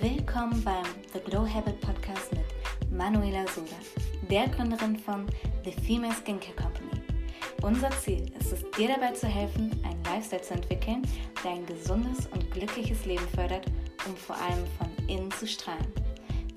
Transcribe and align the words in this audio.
Willkommen 0.00 0.64
beim 0.64 0.86
The 1.12 1.20
Glow 1.20 1.46
Habit 1.46 1.78
Podcast 1.82 2.32
mit 2.32 2.90
Manuela 2.90 3.46
Soda, 3.48 3.76
der 4.30 4.48
Gründerin 4.48 4.96
von 4.98 5.26
The 5.62 5.72
Female 5.72 6.14
Skincare 6.14 6.54
Company. 6.56 7.02
Unser 7.60 7.90
Ziel 7.90 8.32
ist 8.40 8.50
es, 8.50 8.64
dir 8.78 8.88
dabei 8.88 9.12
zu 9.12 9.26
helfen, 9.26 9.70
einen 9.84 10.02
Lifestyle 10.04 10.40
zu 10.40 10.54
entwickeln, 10.54 11.02
der 11.44 11.50
ein 11.50 11.66
gesundes 11.66 12.26
und 12.28 12.50
glückliches 12.50 13.04
Leben 13.04 13.28
fördert, 13.34 13.66
um 14.06 14.16
vor 14.16 14.36
allem 14.36 14.64
von 14.78 15.06
innen 15.06 15.30
zu 15.32 15.46
strahlen. 15.46 15.92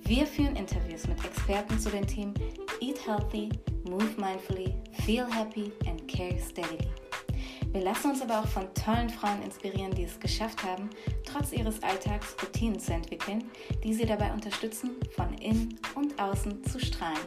Wir 0.03 0.25
führen 0.25 0.55
Interviews 0.55 1.05
mit 1.05 1.21
Experten 1.25 1.77
zu 1.77 1.89
den 1.89 2.07
Themen 2.07 2.33
Eat 2.79 3.05
Healthy, 3.05 3.49
Move 3.83 4.07
Mindfully, 4.15 4.73
Feel 5.05 5.27
Happy 5.29 5.69
and 5.85 6.07
Care 6.07 6.39
Steadily. 6.39 6.87
Wir 7.73 7.81
lassen 7.81 8.11
uns 8.11 8.21
aber 8.21 8.39
auch 8.39 8.47
von 8.47 8.71
tollen 8.75 9.09
Frauen 9.09 9.41
inspirieren, 9.41 9.95
die 9.95 10.03
es 10.03 10.19
geschafft 10.19 10.63
haben, 10.63 10.91
trotz 11.25 11.51
ihres 11.51 11.81
Alltags 11.81 12.35
Routinen 12.39 12.79
zu 12.79 12.93
entwickeln, 12.93 13.45
die 13.83 13.95
sie 13.95 14.05
dabei 14.05 14.31
unterstützen, 14.31 14.91
von 15.15 15.33
innen 15.39 15.79
und 15.95 16.21
außen 16.21 16.63
zu 16.65 16.79
strahlen. 16.79 17.17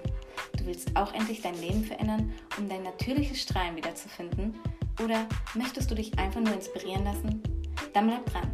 Du 0.56 0.64
willst 0.66 0.96
auch 0.96 1.12
endlich 1.14 1.42
dein 1.42 1.60
Leben 1.60 1.82
verändern, 1.84 2.32
um 2.58 2.68
dein 2.68 2.84
natürliches 2.84 3.42
Strahlen 3.42 3.74
wiederzufinden? 3.74 4.54
Oder 5.02 5.28
möchtest 5.54 5.90
du 5.90 5.96
dich 5.96 6.16
einfach 6.16 6.40
nur 6.40 6.54
inspirieren 6.54 7.04
lassen? 7.04 7.42
Dann 7.92 8.06
bleib 8.06 8.26
dran. 8.26 8.50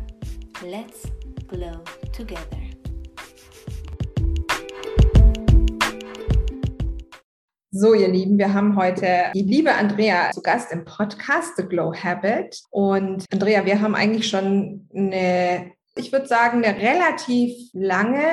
Let's 0.65 1.03
glow 1.47 1.79
together. 2.17 2.62
So, 7.75 7.95
ihr 7.95 8.09
Lieben, 8.09 8.37
wir 8.37 8.53
haben 8.53 8.77
heute 8.77 9.33
die 9.35 9.41
liebe 9.41 9.73
Andrea 9.73 10.31
zu 10.31 10.43
Gast 10.43 10.71
im 10.73 10.85
Podcast 10.85 11.57
The 11.57 11.63
Glow 11.63 11.95
Habit. 11.95 12.61
Und 12.69 13.25
Andrea, 13.33 13.65
wir 13.65 13.81
haben 13.81 13.95
eigentlich 13.95 14.29
schon 14.29 14.87
eine 14.95 15.73
ich 15.95 16.11
würde 16.11 16.27
sagen, 16.27 16.65
eine 16.65 16.79
relativ 16.79 17.55
lange 17.75 18.25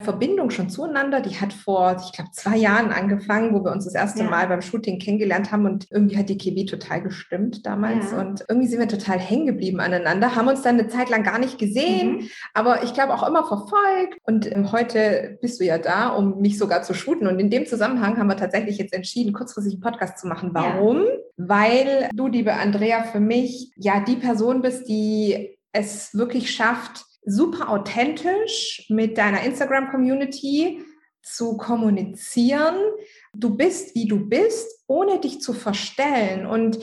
Verbindung 0.00 0.50
schon 0.50 0.70
zueinander. 0.70 1.20
Die 1.20 1.40
hat 1.40 1.52
vor, 1.52 1.96
ich 2.04 2.12
glaube, 2.12 2.30
zwei 2.32 2.56
Jahren 2.56 2.92
angefangen, 2.92 3.52
wo 3.52 3.64
wir 3.64 3.72
uns 3.72 3.86
das 3.86 3.94
erste 3.94 4.22
ja. 4.22 4.30
Mal 4.30 4.46
beim 4.46 4.62
Shooting 4.62 5.00
kennengelernt 5.00 5.50
haben 5.50 5.66
und 5.66 5.86
irgendwie 5.90 6.16
hat 6.16 6.28
die 6.28 6.38
Chemie 6.38 6.66
total 6.66 7.02
gestimmt 7.02 7.66
damals 7.66 8.12
ja. 8.12 8.20
und 8.20 8.44
irgendwie 8.48 8.68
sind 8.68 8.78
wir 8.78 8.88
total 8.88 9.18
hängen 9.18 9.46
geblieben 9.46 9.80
aneinander, 9.80 10.36
haben 10.36 10.48
uns 10.48 10.62
dann 10.62 10.78
eine 10.78 10.88
Zeit 10.88 11.10
lang 11.10 11.24
gar 11.24 11.38
nicht 11.38 11.58
gesehen, 11.58 12.12
mhm. 12.12 12.28
aber 12.54 12.84
ich 12.84 12.94
glaube 12.94 13.14
auch 13.14 13.26
immer 13.26 13.44
verfolgt 13.44 14.18
und 14.22 14.50
ähm, 14.50 14.70
heute 14.70 15.38
bist 15.40 15.60
du 15.60 15.64
ja 15.64 15.78
da, 15.78 16.10
um 16.10 16.40
mich 16.40 16.56
sogar 16.56 16.82
zu 16.82 16.94
shooten 16.94 17.26
und 17.26 17.40
in 17.40 17.50
dem 17.50 17.66
Zusammenhang 17.66 18.16
haben 18.16 18.28
wir 18.28 18.36
tatsächlich 18.36 18.78
jetzt 18.78 18.94
entschieden, 18.94 19.32
kurzfristig 19.32 19.74
einen 19.74 19.82
Podcast 19.82 20.18
zu 20.18 20.28
machen. 20.28 20.50
Warum? 20.52 20.98
Ja. 20.98 21.04
Weil 21.36 22.08
du, 22.14 22.28
liebe 22.28 22.54
Andrea, 22.54 23.02
für 23.02 23.20
mich 23.20 23.72
ja 23.76 24.00
die 24.00 24.16
Person 24.16 24.62
bist, 24.62 24.88
die 24.88 25.58
es 25.72 26.14
wirklich 26.14 26.50
schafft, 26.50 27.04
super 27.24 27.68
authentisch 27.70 28.86
mit 28.88 29.18
deiner 29.18 29.42
Instagram-Community 29.42 30.82
zu 31.22 31.56
kommunizieren. 31.56 32.76
Du 33.34 33.56
bist, 33.56 33.94
wie 33.94 34.06
du 34.06 34.28
bist, 34.28 34.66
ohne 34.86 35.20
dich 35.20 35.40
zu 35.40 35.52
verstellen. 35.52 36.46
Und 36.46 36.78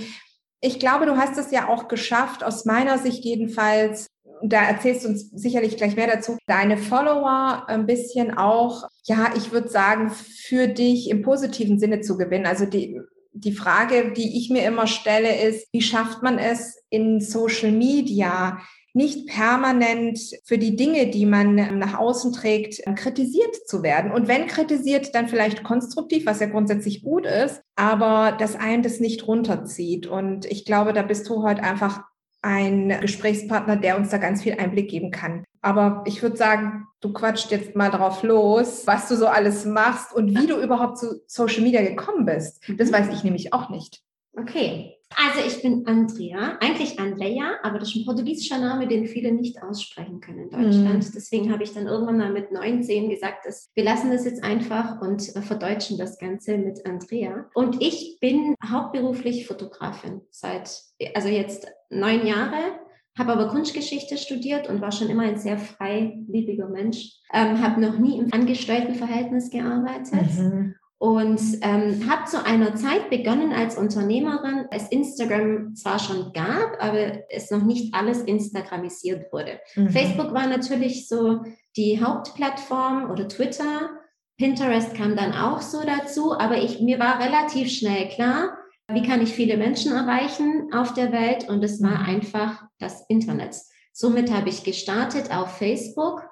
ich 0.61 0.79
glaube, 0.79 1.05
du 1.05 1.17
hast 1.17 1.37
es 1.37 1.51
ja 1.51 1.67
auch 1.67 1.87
geschafft, 1.87 2.43
aus 2.43 2.65
meiner 2.65 2.97
Sicht 2.97 3.23
jedenfalls, 3.23 4.07
da 4.43 4.63
erzählst 4.63 5.05
du 5.05 5.09
uns 5.09 5.29
sicherlich 5.31 5.77
gleich 5.77 5.95
mehr 5.95 6.07
dazu, 6.07 6.37
deine 6.47 6.77
Follower 6.77 7.65
ein 7.67 7.85
bisschen 7.85 8.37
auch, 8.37 8.87
ja, 9.05 9.33
ich 9.35 9.51
würde 9.51 9.69
sagen, 9.69 10.11
für 10.11 10.67
dich 10.67 11.09
im 11.09 11.21
positiven 11.21 11.79
Sinne 11.79 12.01
zu 12.01 12.17
gewinnen. 12.17 12.45
Also 12.45 12.65
die, 12.65 12.99
die 13.33 13.53
Frage, 13.53 14.13
die 14.13 14.37
ich 14.37 14.49
mir 14.49 14.65
immer 14.65 14.87
stelle, 14.87 15.41
ist, 15.41 15.67
wie 15.71 15.81
schafft 15.81 16.21
man 16.21 16.37
es 16.37 16.83
in 16.89 17.21
Social 17.21 17.71
Media, 17.71 18.59
nicht 18.95 19.27
permanent 19.27 20.19
für 20.45 20.57
die 20.57 20.75
Dinge, 20.75 21.07
die 21.07 21.25
man 21.25 21.55
nach 21.77 21.97
außen 21.97 22.31
trägt, 22.31 22.81
kritisiert 22.95 23.55
zu 23.67 23.83
werden. 23.83 24.11
Und 24.11 24.27
wenn 24.27 24.47
kritisiert, 24.47 25.13
dann 25.13 25.27
vielleicht 25.27 25.63
konstruktiv, 25.63 26.25
was 26.25 26.39
ja 26.39 26.47
grundsätzlich 26.47 27.03
gut 27.03 27.25
ist, 27.25 27.61
aber 27.75 28.31
dass 28.39 28.55
einen 28.55 28.83
das 28.83 28.99
nicht 28.99 29.27
runterzieht. 29.27 30.07
Und 30.07 30.45
ich 30.45 30.65
glaube, 30.65 30.93
da 30.93 31.01
bist 31.01 31.27
du 31.27 31.43
heute 31.43 31.61
einfach 31.61 32.03
ein 32.41 32.95
Gesprächspartner, 33.01 33.75
der 33.75 33.97
uns 33.97 34.09
da 34.09 34.17
ganz 34.17 34.43
viel 34.43 34.53
Einblick 34.53 34.89
geben 34.89 35.11
kann. 35.11 35.43
Aber 35.61 36.03
ich 36.05 36.21
würde 36.21 36.37
sagen, 36.37 36.85
du 37.01 37.11
quatscht 37.11 37.49
jetzt 37.49 37.75
mal 37.75 37.89
drauf 37.89 38.21
los, 38.21 38.85
was 38.85 39.07
du 39.09 39.15
so 39.15 39.25
alles 39.25 39.65
machst 39.65 40.13
und 40.13 40.39
wie 40.39 40.45
du 40.45 40.61
überhaupt 40.61 40.99
zu 40.99 41.21
Social 41.25 41.63
Media 41.63 41.81
gekommen 41.81 42.25
bist. 42.25 42.61
Das 42.77 42.89
mhm. 42.89 42.93
weiß 42.93 43.07
ich 43.11 43.23
nämlich 43.23 43.51
auch 43.51 43.69
nicht. 43.69 44.03
Okay, 44.37 44.94
also 45.13 45.39
ich 45.45 45.61
bin 45.61 45.85
Andrea, 45.85 46.57
eigentlich 46.59 46.99
Andrea, 46.99 47.57
aber 47.61 47.79
das 47.79 47.89
ist 47.89 47.95
ein 47.95 48.05
portugiesischer 48.05 48.57
Name, 48.57 48.87
den 48.87 49.05
viele 49.05 49.31
nicht 49.31 49.61
aussprechen 49.61 50.19
können 50.19 50.39
in 50.39 50.49
Deutschland. 50.49 51.07
Mhm. 51.07 51.11
Deswegen 51.13 51.51
habe 51.51 51.63
ich 51.63 51.73
dann 51.73 51.87
irgendwann 51.87 52.17
mal 52.17 52.31
mit 52.31 52.51
19 52.51 53.09
gesagt, 53.09 53.45
dass 53.45 53.69
wir 53.75 53.83
lassen 53.83 54.11
das 54.11 54.25
jetzt 54.25 54.43
einfach 54.43 55.01
und 55.01 55.35
äh, 55.35 55.41
verdeutschen 55.41 55.97
das 55.97 56.17
Ganze 56.17 56.57
mit 56.57 56.85
Andrea. 56.85 57.45
Und 57.53 57.81
ich 57.81 58.17
bin 58.19 58.55
hauptberuflich 58.67 59.47
Fotografin 59.47 60.21
seit, 60.31 60.81
also 61.13 61.27
jetzt 61.27 61.67
neun 61.89 62.25
Jahre, 62.25 62.79
habe 63.17 63.31
aber 63.31 63.47
Kunstgeschichte 63.47 64.17
studiert 64.17 64.67
und 64.67 64.81
war 64.81 64.91
schon 64.91 65.09
immer 65.09 65.23
ein 65.23 65.37
sehr 65.37 65.57
freiliebiger 65.57 66.67
Mensch. 66.67 67.13
Ähm, 67.31 67.61
habe 67.61 67.79
noch 67.79 67.97
nie 67.97 68.17
im 68.17 68.33
Angestelltenverhältnis 68.33 69.49
gearbeitet. 69.51 70.37
Mhm 70.37 70.75
und 71.05 71.39
ähm, 71.61 72.09
habe 72.09 72.25
zu 72.25 72.43
einer 72.43 72.73
Zeit 72.75 73.11
begonnen 73.11 73.53
als 73.53 73.77
Unternehmerin, 73.77 74.65
als 74.71 74.89
Instagram 74.89 75.75
zwar 75.75 75.99
schon 75.99 76.33
gab, 76.33 76.81
aber 76.81 77.29
es 77.29 77.51
noch 77.51 77.61
nicht 77.61 77.93
alles 77.93 78.23
Instagramisiert 78.23 79.31
wurde. 79.31 79.59
Mhm. 79.75 79.91
Facebook 79.91 80.33
war 80.33 80.47
natürlich 80.47 81.07
so 81.07 81.43
die 81.77 82.03
Hauptplattform 82.03 83.11
oder 83.11 83.27
Twitter. 83.27 83.91
Pinterest 84.39 84.95
kam 84.95 85.15
dann 85.15 85.33
auch 85.33 85.61
so 85.61 85.83
dazu, 85.85 86.33
aber 86.39 86.57
ich, 86.57 86.81
mir 86.81 86.97
war 86.97 87.19
relativ 87.19 87.71
schnell 87.71 88.09
klar, 88.09 88.57
wie 88.91 89.03
kann 89.03 89.21
ich 89.21 89.31
viele 89.31 89.57
Menschen 89.57 89.91
erreichen 89.91 90.71
auf 90.73 90.95
der 90.95 91.11
Welt 91.11 91.47
und 91.47 91.63
es 91.63 91.83
war 91.83 91.99
mhm. 91.99 92.15
einfach 92.15 92.63
das 92.79 93.05
Internet. 93.09 93.55
Somit 93.93 94.33
habe 94.33 94.49
ich 94.49 94.63
gestartet 94.63 95.29
auf 95.29 95.55
Facebook 95.55 96.23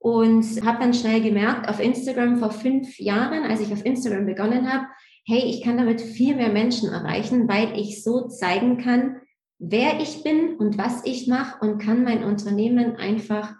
und 0.00 0.44
habe 0.64 0.80
dann 0.80 0.94
schnell 0.94 1.20
gemerkt, 1.20 1.68
auf 1.68 1.78
Instagram 1.78 2.38
vor 2.38 2.50
fünf 2.50 2.98
Jahren, 2.98 3.44
als 3.44 3.60
ich 3.60 3.72
auf 3.72 3.84
Instagram 3.84 4.24
begonnen 4.26 4.72
habe, 4.72 4.86
hey, 5.26 5.42
ich 5.44 5.62
kann 5.62 5.76
damit 5.76 6.00
viel 6.00 6.34
mehr 6.34 6.48
Menschen 6.48 6.90
erreichen, 6.90 7.46
weil 7.48 7.78
ich 7.78 8.02
so 8.02 8.26
zeigen 8.26 8.78
kann, 8.78 9.20
wer 9.58 10.00
ich 10.00 10.24
bin 10.24 10.56
und 10.56 10.78
was 10.78 11.04
ich 11.04 11.28
mache 11.28 11.64
und 11.64 11.78
kann 11.78 12.02
mein 12.02 12.24
Unternehmen 12.24 12.96
einfach 12.96 13.54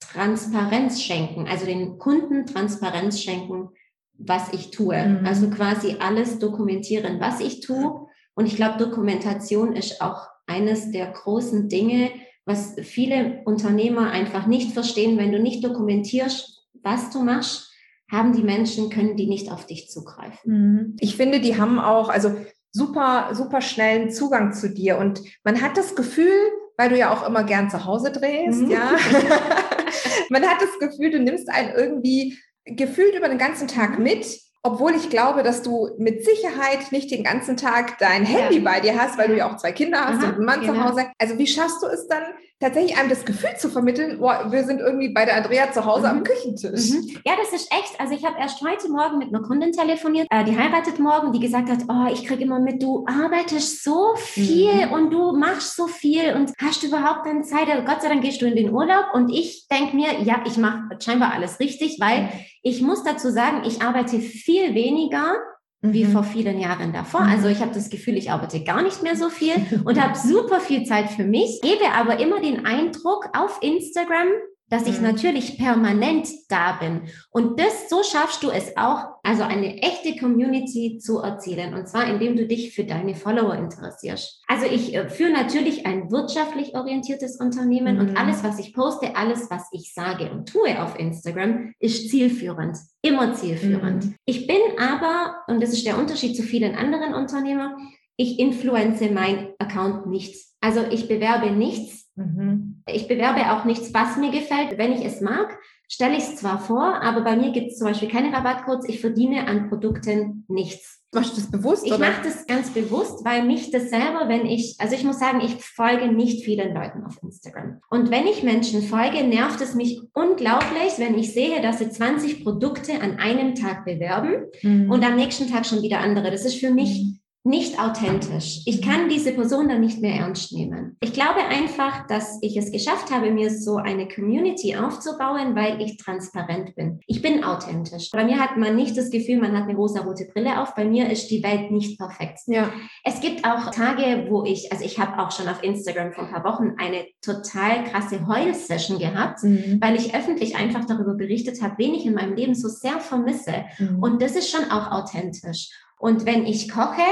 Transparenz 0.00 1.02
schenken, 1.02 1.48
also 1.48 1.66
den 1.66 1.98
Kunden 1.98 2.46
Transparenz 2.46 3.20
schenken, 3.20 3.70
was 4.14 4.52
ich 4.52 4.70
tue. 4.70 4.96
Mhm. 4.96 5.26
Also 5.26 5.50
quasi 5.50 5.96
alles 5.98 6.38
dokumentieren, 6.38 7.20
was 7.20 7.40
ich 7.40 7.60
tue. 7.60 8.06
Und 8.34 8.46
ich 8.46 8.54
glaube, 8.54 8.78
Dokumentation 8.78 9.74
ist 9.74 10.00
auch 10.00 10.28
eines 10.46 10.92
der 10.92 11.10
großen 11.10 11.68
Dinge, 11.68 12.10
was 12.44 12.74
viele 12.82 13.42
Unternehmer 13.44 14.10
einfach 14.10 14.46
nicht 14.46 14.72
verstehen, 14.72 15.18
wenn 15.18 15.32
du 15.32 15.40
nicht 15.40 15.64
dokumentierst, 15.64 16.66
was 16.82 17.10
du 17.10 17.22
machst, 17.22 17.70
haben 18.10 18.32
die 18.32 18.42
Menschen, 18.42 18.90
können 18.90 19.16
die 19.16 19.26
nicht 19.26 19.52
auf 19.52 19.66
dich 19.66 19.88
zugreifen. 19.88 20.38
Mhm. 20.44 20.96
Ich 20.98 21.16
finde, 21.16 21.40
die 21.40 21.58
haben 21.58 21.78
auch, 21.78 22.08
also 22.08 22.34
super, 22.72 23.30
super 23.32 23.60
schnellen 23.60 24.10
Zugang 24.10 24.52
zu 24.52 24.70
dir. 24.70 24.98
Und 24.98 25.20
man 25.44 25.60
hat 25.60 25.76
das 25.76 25.94
Gefühl, 25.94 26.32
weil 26.76 26.88
du 26.88 26.98
ja 26.98 27.12
auch 27.12 27.26
immer 27.26 27.44
gern 27.44 27.70
zu 27.70 27.84
Hause 27.84 28.10
drehst, 28.10 28.62
mhm. 28.62 28.70
ja. 28.70 28.92
man 30.30 30.44
hat 30.44 30.58
das 30.60 30.78
Gefühl, 30.78 31.10
du 31.10 31.20
nimmst 31.20 31.48
einen 31.50 31.74
irgendwie 31.74 32.38
gefühlt 32.64 33.14
über 33.14 33.28
den 33.28 33.38
ganzen 33.38 33.68
Tag 33.68 33.98
mhm. 33.98 34.04
mit 34.04 34.26
obwohl 34.62 34.94
ich 34.94 35.08
glaube, 35.08 35.42
dass 35.42 35.62
du 35.62 35.90
mit 35.96 36.24
Sicherheit 36.24 36.92
nicht 36.92 37.10
den 37.10 37.24
ganzen 37.24 37.56
Tag 37.56 37.98
dein 37.98 38.24
Handy 38.24 38.58
ja. 38.58 38.64
bei 38.64 38.80
dir 38.80 39.00
hast, 39.00 39.16
weil 39.16 39.28
du 39.28 39.36
ja 39.36 39.50
auch 39.50 39.56
zwei 39.56 39.72
Kinder 39.72 40.00
hast 40.00 40.18
Aha, 40.18 40.28
und 40.28 40.34
einen 40.34 40.44
Mann 40.44 40.60
genau. 40.60 40.74
zu 40.74 40.84
Hause. 40.84 41.06
Also 41.18 41.38
wie 41.38 41.46
schaffst 41.46 41.82
du 41.82 41.86
es 41.86 42.06
dann, 42.06 42.24
tatsächlich 42.60 42.96
einem 42.98 43.08
das 43.08 43.24
Gefühl 43.24 43.56
zu 43.56 43.70
vermitteln, 43.70 44.18
boah, 44.18 44.46
wir 44.50 44.64
sind 44.64 44.80
irgendwie 44.80 45.08
bei 45.08 45.24
der 45.24 45.36
Andrea 45.36 45.72
zu 45.72 45.84
Hause 45.86 46.02
mhm. 46.02 46.18
am 46.18 46.24
Küchentisch. 46.24 46.90
Mhm. 46.90 47.16
Ja, 47.24 47.32
das 47.36 47.52
ist 47.52 47.72
echt. 47.72 47.98
Also 47.98 48.14
ich 48.14 48.24
habe 48.24 48.38
erst 48.38 48.60
heute 48.60 48.90
Morgen 48.90 49.18
mit 49.18 49.28
einer 49.28 49.42
Kundin 49.42 49.72
telefoniert, 49.72 50.28
äh, 50.30 50.44
die 50.44 50.56
heiratet 50.56 50.98
morgen, 50.98 51.32
die 51.32 51.40
gesagt 51.40 51.70
hat, 51.70 51.78
oh, 51.88 52.12
ich 52.12 52.26
kriege 52.26 52.44
immer 52.44 52.60
mit, 52.60 52.82
du 52.82 53.06
arbeitest 53.06 53.82
so 53.82 54.14
viel 54.16 54.86
mhm. 54.86 54.92
und 54.92 55.10
du 55.10 55.32
machst 55.32 55.74
so 55.74 55.86
viel 55.86 56.34
und 56.34 56.52
hast 56.62 56.82
du 56.82 56.88
überhaupt 56.88 57.26
deine 57.26 57.42
Zeit? 57.42 57.68
Also 57.68 57.84
Gott 57.84 58.02
sei 58.02 58.08
Dank 58.08 58.22
gehst 58.22 58.42
du 58.42 58.46
in 58.46 58.56
den 58.56 58.70
Urlaub 58.72 59.06
und 59.14 59.30
ich 59.30 59.66
denke 59.68 59.96
mir, 59.96 60.20
ja, 60.22 60.42
ich 60.46 60.58
mache 60.58 60.82
scheinbar 61.02 61.32
alles 61.32 61.60
richtig, 61.60 61.98
weil 61.98 62.24
mhm. 62.24 62.28
ich 62.62 62.82
muss 62.82 63.02
dazu 63.02 63.30
sagen, 63.30 63.62
ich 63.66 63.80
arbeite 63.80 64.20
viel 64.20 64.74
weniger 64.74 65.36
wie 65.82 66.04
mhm. 66.04 66.12
vor 66.12 66.24
vielen 66.24 66.58
Jahren 66.58 66.92
davor. 66.92 67.22
Also 67.22 67.46
mhm. 67.46 67.52
ich 67.52 67.60
habe 67.60 67.72
das 67.72 67.90
Gefühl, 67.90 68.16
ich 68.16 68.30
arbeite 68.30 68.62
gar 68.62 68.82
nicht 68.82 69.02
mehr 69.02 69.16
so 69.16 69.30
viel 69.30 69.54
und 69.84 70.00
habe 70.00 70.16
super 70.16 70.60
viel 70.60 70.84
Zeit 70.84 71.10
für 71.10 71.24
mich, 71.24 71.60
gebe 71.62 71.90
aber 71.92 72.20
immer 72.20 72.40
den 72.40 72.66
Eindruck 72.66 73.30
auf 73.32 73.58
Instagram, 73.62 74.28
dass 74.70 74.86
ich 74.86 74.98
mhm. 74.98 75.08
natürlich 75.08 75.58
permanent 75.58 76.28
da 76.48 76.78
bin. 76.80 77.02
Und 77.30 77.58
das, 77.58 77.90
so 77.90 78.02
schaffst 78.02 78.42
du 78.42 78.50
es 78.50 78.76
auch, 78.76 79.04
also 79.22 79.42
eine 79.42 79.82
echte 79.82 80.16
Community 80.16 80.98
zu 80.98 81.18
erzielen. 81.18 81.74
Und 81.74 81.88
zwar, 81.88 82.06
indem 82.06 82.36
du 82.36 82.46
dich 82.46 82.72
für 82.72 82.84
deine 82.84 83.14
Follower 83.14 83.54
interessierst. 83.54 84.42
Also 84.46 84.66
ich 84.66 84.94
äh, 84.94 85.08
führe 85.08 85.32
natürlich 85.32 85.86
ein 85.86 86.10
wirtschaftlich 86.10 86.74
orientiertes 86.74 87.36
Unternehmen 87.36 87.96
mhm. 87.96 88.00
und 88.00 88.16
alles, 88.16 88.42
was 88.44 88.58
ich 88.58 88.72
poste, 88.72 89.16
alles, 89.16 89.50
was 89.50 89.68
ich 89.72 89.92
sage 89.92 90.30
und 90.30 90.48
tue 90.48 90.80
auf 90.82 90.98
Instagram, 90.98 91.74
ist 91.80 92.08
zielführend. 92.08 92.78
Immer 93.02 93.34
zielführend. 93.34 94.06
Mhm. 94.06 94.14
Ich 94.24 94.46
bin 94.46 94.60
aber, 94.78 95.42
und 95.48 95.62
das 95.62 95.70
ist 95.70 95.84
der 95.84 95.98
Unterschied 95.98 96.36
zu 96.36 96.42
vielen 96.42 96.76
anderen 96.76 97.14
Unternehmern, 97.14 97.74
ich 98.16 98.38
influence 98.38 99.00
mein 99.12 99.48
Account 99.58 100.06
nicht. 100.06 100.36
Also 100.60 100.82
ich 100.90 101.08
bewerbe 101.08 101.50
nichts, 101.50 102.00
Mhm. 102.20 102.69
Ich 102.86 103.08
bewerbe 103.08 103.52
auch 103.52 103.64
nichts, 103.64 103.92
was 103.94 104.16
mir 104.16 104.30
gefällt. 104.30 104.78
Wenn 104.78 104.92
ich 104.92 105.04
es 105.04 105.20
mag, 105.20 105.58
stelle 105.88 106.16
ich 106.16 106.22
es 106.22 106.36
zwar 106.36 106.60
vor, 106.60 107.02
aber 107.02 107.22
bei 107.22 107.36
mir 107.36 107.50
gibt 107.50 107.72
es 107.72 107.78
zum 107.78 107.88
Beispiel 107.88 108.08
keine 108.08 108.32
Rabattcodes. 108.32 108.88
Ich 108.88 109.00
verdiene 109.00 109.46
an 109.46 109.68
Produkten 109.68 110.44
nichts. 110.48 111.02
Machst 111.12 111.32
du 111.32 111.40
das 111.40 111.50
bewusst? 111.50 111.84
Ich 111.84 111.98
mache 111.98 112.22
das 112.22 112.46
ganz 112.46 112.70
bewusst, 112.70 113.24
weil 113.24 113.42
mich 113.42 113.72
das 113.72 113.90
selber, 113.90 114.28
wenn 114.28 114.46
ich, 114.46 114.76
also 114.78 114.94
ich 114.94 115.02
muss 115.02 115.18
sagen, 115.18 115.40
ich 115.40 115.56
folge 115.56 116.06
nicht 116.12 116.44
vielen 116.44 116.72
Leuten 116.72 117.04
auf 117.04 117.20
Instagram. 117.20 117.80
Und 117.90 118.12
wenn 118.12 118.28
ich 118.28 118.44
Menschen 118.44 118.82
folge, 118.82 119.24
nervt 119.24 119.60
es 119.60 119.74
mich 119.74 120.00
unglaublich, 120.14 120.98
wenn 120.98 121.18
ich 121.18 121.34
sehe, 121.34 121.60
dass 121.60 121.80
sie 121.80 121.90
20 121.90 122.44
Produkte 122.44 123.00
an 123.02 123.18
einem 123.18 123.56
Tag 123.56 123.84
bewerben 123.84 124.46
mhm. 124.62 124.88
und 124.88 125.04
am 125.04 125.16
nächsten 125.16 125.50
Tag 125.50 125.66
schon 125.66 125.82
wieder 125.82 125.98
andere. 125.98 126.30
Das 126.30 126.44
ist 126.44 126.60
für 126.60 126.70
mich 126.70 127.02
mhm 127.02 127.19
nicht 127.42 127.80
authentisch. 127.80 128.60
Ich 128.66 128.82
kann 128.82 129.08
diese 129.08 129.32
Person 129.32 129.68
dann 129.68 129.80
nicht 129.80 130.00
mehr 130.02 130.14
ernst 130.14 130.52
nehmen. 130.52 130.98
Ich 131.00 131.14
glaube 131.14 131.40
einfach, 131.40 132.06
dass 132.06 132.38
ich 132.42 132.54
es 132.56 132.70
geschafft 132.70 133.10
habe, 133.10 133.30
mir 133.30 133.50
so 133.50 133.76
eine 133.76 134.08
Community 134.08 134.76
aufzubauen, 134.76 135.56
weil 135.56 135.80
ich 135.80 135.96
transparent 135.96 136.74
bin. 136.74 137.00
Ich 137.06 137.22
bin 137.22 137.42
authentisch. 137.42 138.10
Bei 138.10 138.24
mir 138.24 138.38
hat 138.38 138.58
man 138.58 138.76
nicht 138.76 138.96
das 138.96 139.10
Gefühl, 139.10 139.38
man 139.38 139.56
hat 139.56 139.64
eine 139.64 139.74
rosa-rote 139.74 140.26
Brille 140.26 140.60
auf. 140.60 140.74
Bei 140.74 140.84
mir 140.84 141.08
ist 141.08 141.30
die 141.30 141.42
Welt 141.42 141.70
nicht 141.70 141.98
perfekt. 141.98 142.40
Ja. 142.46 142.70
Es 143.04 143.20
gibt 143.22 143.46
auch 143.46 143.70
Tage, 143.70 144.26
wo 144.28 144.44
ich, 144.44 144.70
also 144.70 144.84
ich 144.84 144.98
habe 144.98 145.18
auch 145.18 145.30
schon 145.30 145.48
auf 145.48 145.62
Instagram 145.62 146.12
vor 146.12 146.24
ein 146.24 146.32
paar 146.32 146.44
Wochen 146.44 146.74
eine 146.76 147.06
total 147.22 147.84
krasse 147.84 148.26
Heul-Session 148.26 148.98
gehabt, 148.98 149.42
mhm. 149.44 149.78
weil 149.80 149.96
ich 149.96 150.14
öffentlich 150.14 150.56
einfach 150.56 150.84
darüber 150.84 151.14
berichtet 151.14 151.62
habe, 151.62 151.76
wen 151.78 151.94
ich 151.94 152.04
in 152.04 152.14
meinem 152.14 152.34
Leben 152.34 152.54
so 152.54 152.68
sehr 152.68 153.00
vermisse. 153.00 153.64
Mhm. 153.78 154.02
Und 154.02 154.20
das 154.20 154.36
ist 154.36 154.50
schon 154.50 154.70
auch 154.70 154.92
authentisch. 154.92 155.70
Und 156.00 156.24
wenn 156.24 156.46
ich 156.46 156.70
koche, 156.70 157.02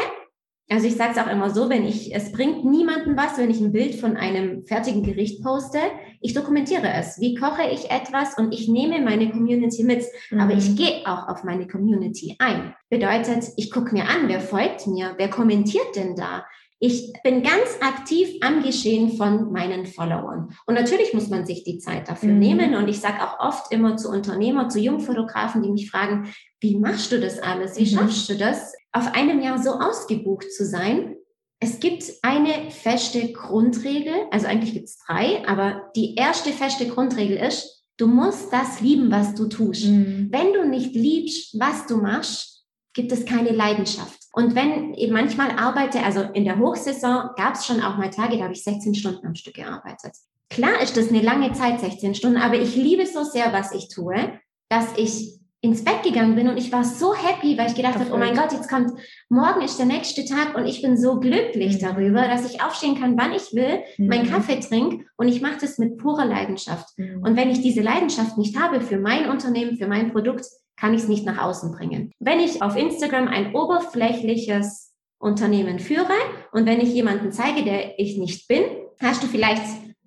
also 0.71 0.87
ich 0.87 0.97
sage 0.97 1.13
es 1.13 1.19
auch 1.19 1.31
immer 1.31 1.49
so, 1.51 1.71
wenn 1.71 1.87
ich, 1.87 2.15
es 2.15 2.31
bringt 2.31 2.65
niemandem 2.65 3.17
was, 3.17 3.39
wenn 3.39 3.51
ich 3.51 3.61
ein 3.61 3.73
Bild 3.73 3.95
von 3.95 4.17
einem 4.17 4.67
fertigen 4.67 5.03
Gericht 5.03 5.43
poste. 5.43 5.79
Ich 6.21 6.35
dokumentiere 6.35 6.93
es. 6.95 7.19
Wie 7.21 7.35
koche 7.35 7.63
ich 7.73 7.91
etwas 7.91 8.37
und 8.37 8.53
ich 8.53 8.69
nehme 8.69 9.01
meine 9.01 9.31
Community 9.31 9.83
mit, 9.83 10.05
mhm. 10.31 10.41
aber 10.41 10.53
ich 10.53 10.77
gehe 10.77 11.07
auch 11.07 11.29
auf 11.29 11.43
meine 11.43 11.67
Community 11.67 12.37
ein. 12.39 12.75
Bedeutet, 12.91 13.45
ich 13.57 13.71
gucke 13.71 13.95
mir 13.95 14.05
an, 14.05 14.29
wer 14.29 14.41
folgt 14.41 14.87
mir, 14.87 15.15
wer 15.17 15.31
kommentiert 15.31 15.97
denn 15.97 16.15
da? 16.17 16.45
Ich 16.81 17.13
bin 17.25 17.43
ganz 17.43 17.79
aktiv 17.81 18.29
am 18.41 18.63
Geschehen 18.63 19.17
von 19.17 19.51
meinen 19.51 19.87
Followern. 19.87 20.55
Und 20.67 20.75
natürlich 20.75 21.13
muss 21.13 21.29
man 21.29 21.45
sich 21.45 21.65
die 21.65 21.79
Zeit 21.79 22.09
dafür 22.09 22.33
mhm. 22.33 22.39
nehmen. 22.39 22.75
Und 22.77 22.89
ich 22.89 23.01
sage 23.01 23.23
auch 23.23 23.41
oft 23.41 23.73
immer 23.73 23.97
zu 23.97 24.11
Unternehmer, 24.11 24.69
zu 24.69 24.79
Jungfotografen, 24.79 25.63
die 25.63 25.71
mich 25.71 25.91
fragen, 25.91 26.33
wie 26.61 26.77
machst 26.79 27.11
du 27.11 27.19
das 27.19 27.41
alles? 27.41 27.79
Wie 27.79 27.83
mhm. 27.83 27.99
schaffst 27.99 28.29
du 28.29 28.37
das, 28.37 28.75
auf 28.93 29.15
einem 29.15 29.41
Jahr 29.41 29.63
so 29.63 29.71
ausgebucht 29.73 30.53
zu 30.53 30.65
sein? 30.65 31.17
Es 31.61 31.81
gibt 31.81 32.05
eine 32.23 32.71
feste 32.71 33.33
Grundregel, 33.33 34.15
also 34.31 34.47
eigentlich 34.47 34.75
gibt 34.75 34.87
es 34.87 34.99
drei, 34.99 35.47
aber 35.47 35.91
die 35.97 36.15
erste 36.15 36.51
feste 36.51 36.87
Grundregel 36.87 37.37
ist, 37.37 37.85
du 37.97 38.07
musst 38.07 38.53
das 38.53 38.81
lieben, 38.81 39.11
was 39.11 39.35
du 39.35 39.49
tust. 39.49 39.87
Mhm. 39.87 40.29
Wenn 40.31 40.53
du 40.53 40.69
nicht 40.69 40.95
liebst, 40.95 41.59
was 41.59 41.87
du 41.87 41.97
machst, 41.97 42.65
gibt 42.95 43.13
es 43.13 43.27
keine 43.27 43.51
Leidenschaft. 43.51 44.19
Und 44.33 44.55
wenn 44.55 44.95
ich 44.95 45.11
manchmal 45.11 45.51
arbeite, 45.51 46.03
also 46.03 46.21
in 46.21 46.45
der 46.45 46.59
Hochsaison 46.59 47.31
gab 47.37 47.55
es 47.55 47.67
schon 47.67 47.83
auch 47.83 47.97
mal 47.97 48.11
Tage, 48.11 48.37
da 48.37 48.45
habe 48.45 48.55
ich 48.55 48.63
16 48.63 48.95
Stunden 48.95 49.27
am 49.27 49.35
Stück 49.35 49.55
gearbeitet. 49.55 50.13
Klar 50.49 50.81
ist 50.81 50.97
das 50.97 51.09
eine 51.09 51.21
lange 51.21 51.53
Zeit, 51.53 51.81
16 51.81 52.15
Stunden, 52.15 52.39
aber 52.39 52.55
ich 52.55 52.77
liebe 52.77 53.05
so 53.07 53.25
sehr, 53.25 53.53
was 53.53 53.73
ich 53.73 53.89
tue, 53.89 54.39
dass 54.69 54.87
ich 54.97 55.38
ins 55.61 55.83
Bett 55.83 56.05
gegangen 56.05 56.37
bin 56.37 56.49
und 56.49 56.57
ich 56.57 56.71
war 56.71 56.85
so 56.85 57.15
happy, 57.15 57.59
weil 57.59 57.69
ich 57.69 57.75
gedacht 57.75 57.97
habe, 57.97 58.13
oh 58.13 58.17
mein 58.17 58.37
Gott, 58.37 58.53
jetzt 58.53 58.69
kommt, 58.69 58.93
morgen 59.29 59.61
ist 59.61 59.79
der 59.79 59.87
nächste 59.87 60.25
Tag 60.25 60.57
und 60.57 60.67
ich 60.67 60.83
bin 60.83 60.97
so 60.97 61.19
glücklich 61.19 61.75
mhm. 61.77 61.87
darüber, 61.87 62.29
dass 62.29 62.49
ich 62.49 62.63
aufstehen 62.63 63.01
kann, 63.01 63.19
wann 63.19 63.33
ich 63.33 63.53
will, 63.53 63.81
mhm. 63.97 64.07
meinen 64.07 64.31
Kaffee 64.31 64.61
trinke 64.61 65.05
und 65.17 65.27
ich 65.27 65.41
mache 65.41 65.59
das 65.61 65.79
mit 65.79 65.99
purer 65.99 66.25
Leidenschaft. 66.25 66.97
Mhm. 66.97 67.23
Und 67.23 67.37
wenn 67.37 67.51
ich 67.51 67.61
diese 67.61 67.83
Leidenschaft 67.83 68.39
nicht 68.39 68.59
habe 68.59 68.81
für 68.81 68.99
mein 68.99 69.29
Unternehmen, 69.29 69.77
für 69.77 69.89
mein 69.89 70.13
Produkt, 70.13 70.47
kann 70.77 70.95
ich 70.95 71.03
es 71.03 71.09
nicht 71.09 71.27
nach 71.27 71.43
außen 71.43 71.73
bringen. 71.73 72.13
Wenn 72.21 72.39
ich 72.39 72.63
auf 72.63 72.77
Instagram 72.77 73.27
ein 73.27 73.53
oberflächliches 73.55 74.95
Unternehmen 75.19 75.81
führe 75.81 76.15
und 76.53 76.67
wenn 76.67 76.81
ich 76.81 76.95
jemanden 76.95 77.33
zeige, 77.33 77.65
der 77.65 77.99
ich 77.99 78.17
nicht 78.17 78.47
bin, 78.47 78.63
hast 79.01 79.25
du 79.25 79.27
vielleicht 79.27 79.63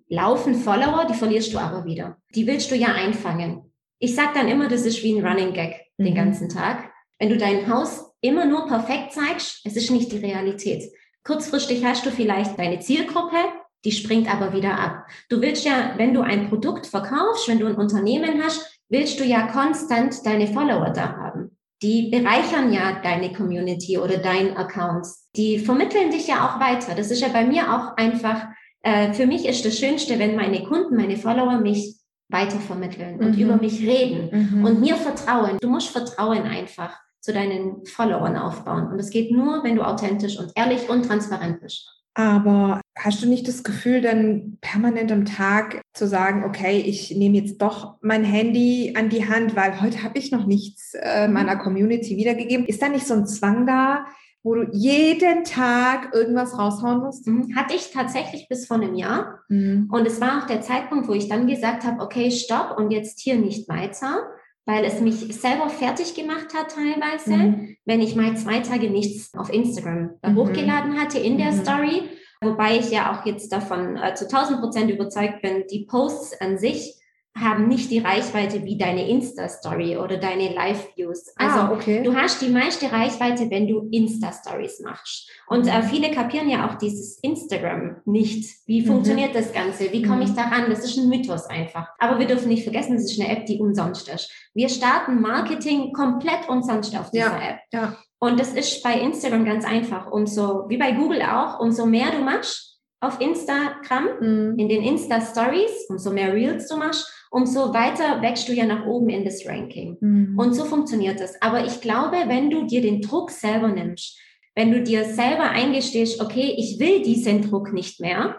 laufen 0.07 0.55
Follower, 0.55 1.05
die 1.09 1.13
verlierst 1.13 1.53
du 1.53 1.57
aber 1.57 1.83
wieder. 1.83 2.17
Die 2.35 2.47
willst 2.47 2.71
du 2.71 2.75
ja 2.75 2.93
einfangen. 2.93 3.70
Ich 4.03 4.15
sage 4.15 4.31
dann 4.33 4.47
immer, 4.47 4.67
das 4.67 4.87
ist 4.87 5.03
wie 5.03 5.13
ein 5.13 5.25
Running 5.25 5.53
Gag 5.53 5.75
mhm. 5.97 6.05
den 6.05 6.15
ganzen 6.15 6.49
Tag. 6.49 6.91
Wenn 7.19 7.29
du 7.29 7.37
dein 7.37 7.71
Haus 7.71 8.11
immer 8.19 8.45
nur 8.45 8.65
perfekt 8.65 9.13
zeigst, 9.13 9.61
es 9.63 9.75
ist 9.75 9.91
nicht 9.91 10.11
die 10.11 10.17
Realität. 10.17 10.91
Kurzfristig 11.23 11.85
hast 11.85 12.03
du 12.03 12.09
vielleicht 12.09 12.57
deine 12.57 12.79
Zielgruppe, 12.79 13.37
die 13.85 13.91
springt 13.91 14.31
aber 14.33 14.53
wieder 14.53 14.79
ab. 14.79 15.05
Du 15.29 15.39
willst 15.39 15.65
ja, 15.65 15.93
wenn 15.97 16.15
du 16.15 16.21
ein 16.21 16.49
Produkt 16.49 16.87
verkaufst, 16.87 17.47
wenn 17.47 17.59
du 17.59 17.67
ein 17.67 17.75
Unternehmen 17.75 18.43
hast, 18.43 18.81
willst 18.89 19.19
du 19.19 19.23
ja 19.23 19.45
konstant 19.47 20.25
deine 20.25 20.47
Follower 20.47 20.89
da 20.89 21.15
haben. 21.15 21.55
Die 21.83 22.09
bereichern 22.09 22.73
ja 22.73 22.99
deine 23.03 23.31
Community 23.33 23.99
oder 23.99 24.17
dein 24.17 24.57
Account. 24.57 25.05
Die 25.35 25.59
vermitteln 25.59 26.09
dich 26.09 26.25
ja 26.25 26.47
auch 26.47 26.59
weiter. 26.59 26.95
Das 26.95 27.11
ist 27.11 27.21
ja 27.21 27.27
bei 27.27 27.45
mir 27.45 27.71
auch 27.71 27.97
einfach, 27.97 28.47
äh, 28.81 29.13
für 29.13 29.27
mich 29.27 29.47
ist 29.47 29.63
das 29.63 29.77
Schönste, 29.77 30.17
wenn 30.17 30.35
meine 30.35 30.63
Kunden, 30.63 30.95
meine 30.95 31.17
Follower 31.17 31.59
mich 31.59 32.00
weitervermitteln 32.31 33.17
mhm. 33.17 33.25
und 33.25 33.37
über 33.37 33.57
mich 33.57 33.81
reden 33.81 34.29
mhm. 34.31 34.65
und 34.65 34.79
mir 34.79 34.95
vertrauen. 34.95 35.57
Du 35.61 35.69
musst 35.69 35.89
Vertrauen 35.89 36.43
einfach 36.43 36.97
zu 37.19 37.33
deinen 37.33 37.85
Followern 37.85 38.35
aufbauen. 38.35 38.87
Und 38.87 38.97
das 38.97 39.11
geht 39.11 39.31
nur, 39.31 39.63
wenn 39.63 39.75
du 39.75 39.83
authentisch 39.83 40.39
und 40.39 40.51
ehrlich 40.55 40.89
und 40.89 41.05
transparent 41.05 41.61
bist. 41.61 41.87
Aber 42.13 42.81
hast 42.97 43.23
du 43.23 43.29
nicht 43.29 43.47
das 43.47 43.63
Gefühl, 43.63 44.01
dann 44.01 44.57
permanent 44.59 45.11
am 45.11 45.25
Tag 45.25 45.81
zu 45.93 46.07
sagen, 46.07 46.43
okay, 46.43 46.79
ich 46.79 47.15
nehme 47.15 47.37
jetzt 47.37 47.61
doch 47.61 47.95
mein 48.01 48.25
Handy 48.25 48.95
an 48.97 49.09
die 49.09 49.29
Hand, 49.29 49.55
weil 49.55 49.81
heute 49.81 50.03
habe 50.03 50.19
ich 50.19 50.31
noch 50.31 50.45
nichts 50.45 50.93
äh, 50.95 51.27
mhm. 51.27 51.33
meiner 51.33 51.55
Community 51.57 52.17
wiedergegeben? 52.17 52.65
Ist 52.65 52.81
da 52.81 52.89
nicht 52.89 53.07
so 53.07 53.13
ein 53.13 53.27
Zwang 53.27 53.65
da, 53.65 54.05
wo 54.43 54.55
du 54.55 54.69
jeden 54.71 55.43
Tag 55.43 56.13
irgendwas 56.13 56.57
raushauen 56.57 56.99
musst? 56.99 57.27
Mhm. 57.27 57.55
Hatte 57.55 57.75
ich 57.75 57.91
tatsächlich 57.91 58.47
bis 58.49 58.65
vor 58.65 58.77
einem 58.77 58.95
Jahr. 58.95 59.39
Mhm. 59.49 59.89
Und 59.91 60.07
es 60.07 60.19
war 60.19 60.41
auch 60.41 60.47
der 60.47 60.61
Zeitpunkt, 60.61 61.07
wo 61.07 61.13
ich 61.13 61.29
dann 61.29 61.47
gesagt 61.47 61.83
habe, 61.83 62.01
okay, 62.01 62.31
stopp 62.31 62.77
und 62.77 62.91
jetzt 62.91 63.19
hier 63.19 63.35
nicht 63.35 63.69
weiter 63.69 64.27
weil 64.65 64.85
es 64.85 65.01
mich 65.01 65.15
selber 65.35 65.69
fertig 65.69 66.13
gemacht 66.13 66.53
hat 66.53 66.75
teilweise, 66.75 67.33
mhm. 67.33 67.77
wenn 67.85 68.01
ich 68.01 68.15
mal 68.15 68.37
zwei 68.37 68.59
Tage 68.59 68.89
nichts 68.89 69.33
auf 69.35 69.51
Instagram 69.51 70.11
mhm. 70.23 70.35
hochgeladen 70.35 70.99
hatte 70.99 71.19
in 71.19 71.37
der 71.37 71.51
mhm. 71.51 71.61
Story. 71.61 72.03
Wobei 72.41 72.77
ich 72.77 72.89
ja 72.91 73.11
auch 73.11 73.25
jetzt 73.25 73.51
davon 73.51 73.97
äh, 73.97 74.15
zu 74.15 74.25
1000 74.25 74.59
Prozent 74.61 74.89
überzeugt 74.89 75.41
bin, 75.41 75.65
die 75.69 75.85
Posts 75.85 76.41
an 76.41 76.57
sich 76.57 76.95
haben 77.37 77.67
nicht 77.67 77.89
die 77.89 77.99
Reichweite 77.99 78.63
wie 78.65 78.77
deine 78.77 79.07
Insta-Story 79.07 79.97
oder 79.97 80.17
deine 80.17 80.53
Live-Views. 80.53 81.33
Ah, 81.37 81.45
also 81.45 81.59
ah, 81.59 81.71
okay. 81.71 82.03
du 82.03 82.13
hast 82.13 82.41
die 82.41 82.49
meiste 82.49 82.91
Reichweite, 82.91 83.49
wenn 83.49 83.67
du 83.67 83.87
Insta-Stories 83.91 84.81
machst. 84.81 85.29
Und 85.47 85.67
äh, 85.67 85.81
mhm. 85.81 85.83
viele 85.83 86.11
kapieren 86.11 86.49
ja 86.49 86.69
auch 86.69 86.75
dieses 86.75 87.19
Instagram 87.19 88.01
nicht. 88.05 88.49
Wie 88.65 88.81
mhm. 88.81 88.87
funktioniert 88.87 89.33
das 89.33 89.53
Ganze? 89.53 89.91
Wie 89.91 90.01
komme 90.01 90.23
ich 90.23 90.31
mhm. 90.31 90.35
daran? 90.35 90.69
Das 90.69 90.83
ist 90.83 90.97
ein 90.97 91.07
Mythos 91.07 91.45
einfach. 91.45 91.87
Aber 91.99 92.19
wir 92.19 92.27
dürfen 92.27 92.49
nicht 92.49 92.63
vergessen, 92.63 92.95
das 92.95 93.05
ist 93.05 93.19
eine 93.19 93.29
App, 93.29 93.45
die 93.45 93.59
umsonst 93.59 94.09
ist. 94.09 94.29
Wir 94.53 94.67
starten 94.67 95.21
Marketing 95.21 95.93
komplett 95.93 96.49
umsonst 96.49 96.95
auf 96.97 97.11
dieser 97.11 97.39
ja, 97.39 97.49
App. 97.49 97.59
Ja. 97.71 97.97
Und 98.19 98.39
das 98.39 98.53
ist 98.53 98.83
bei 98.83 98.99
Instagram 98.99 99.45
ganz 99.45 99.65
einfach. 99.65 100.11
Umso, 100.11 100.67
wie 100.67 100.77
bei 100.77 100.91
Google 100.91 101.21
auch, 101.21 101.59
umso 101.59 101.85
mehr 101.85 102.11
du 102.11 102.19
machst 102.19 102.71
auf 102.99 103.19
Instagram, 103.19 104.09
mhm. 104.19 104.59
in 104.59 104.69
den 104.69 104.83
Insta-Stories, 104.83 105.87
umso 105.89 106.11
mehr 106.11 106.33
Reels 106.33 106.67
du 106.67 106.77
machst, 106.77 107.11
umso 107.31 107.73
weiter 107.73 108.21
wächst 108.21 108.47
du 108.47 108.53
ja 108.53 108.65
nach 108.65 108.85
oben 108.85 109.09
in 109.09 109.25
das 109.25 109.45
Ranking. 109.47 109.97
Mhm. 109.99 110.37
Und 110.37 110.53
so 110.53 110.65
funktioniert 110.65 111.19
das. 111.19 111.41
Aber 111.41 111.65
ich 111.65 111.81
glaube, 111.81 112.17
wenn 112.27 112.49
du 112.51 112.65
dir 112.67 112.81
den 112.81 113.01
Druck 113.01 113.31
selber 113.31 113.69
nimmst, 113.69 114.19
wenn 114.53 114.71
du 114.71 114.83
dir 114.83 115.05
selber 115.05 115.49
eingestehst, 115.49 116.21
okay, 116.21 116.53
ich 116.57 116.77
will 116.79 117.01
diesen 117.01 117.41
Druck 117.41 117.73
nicht 117.73 117.99
mehr, 117.99 118.35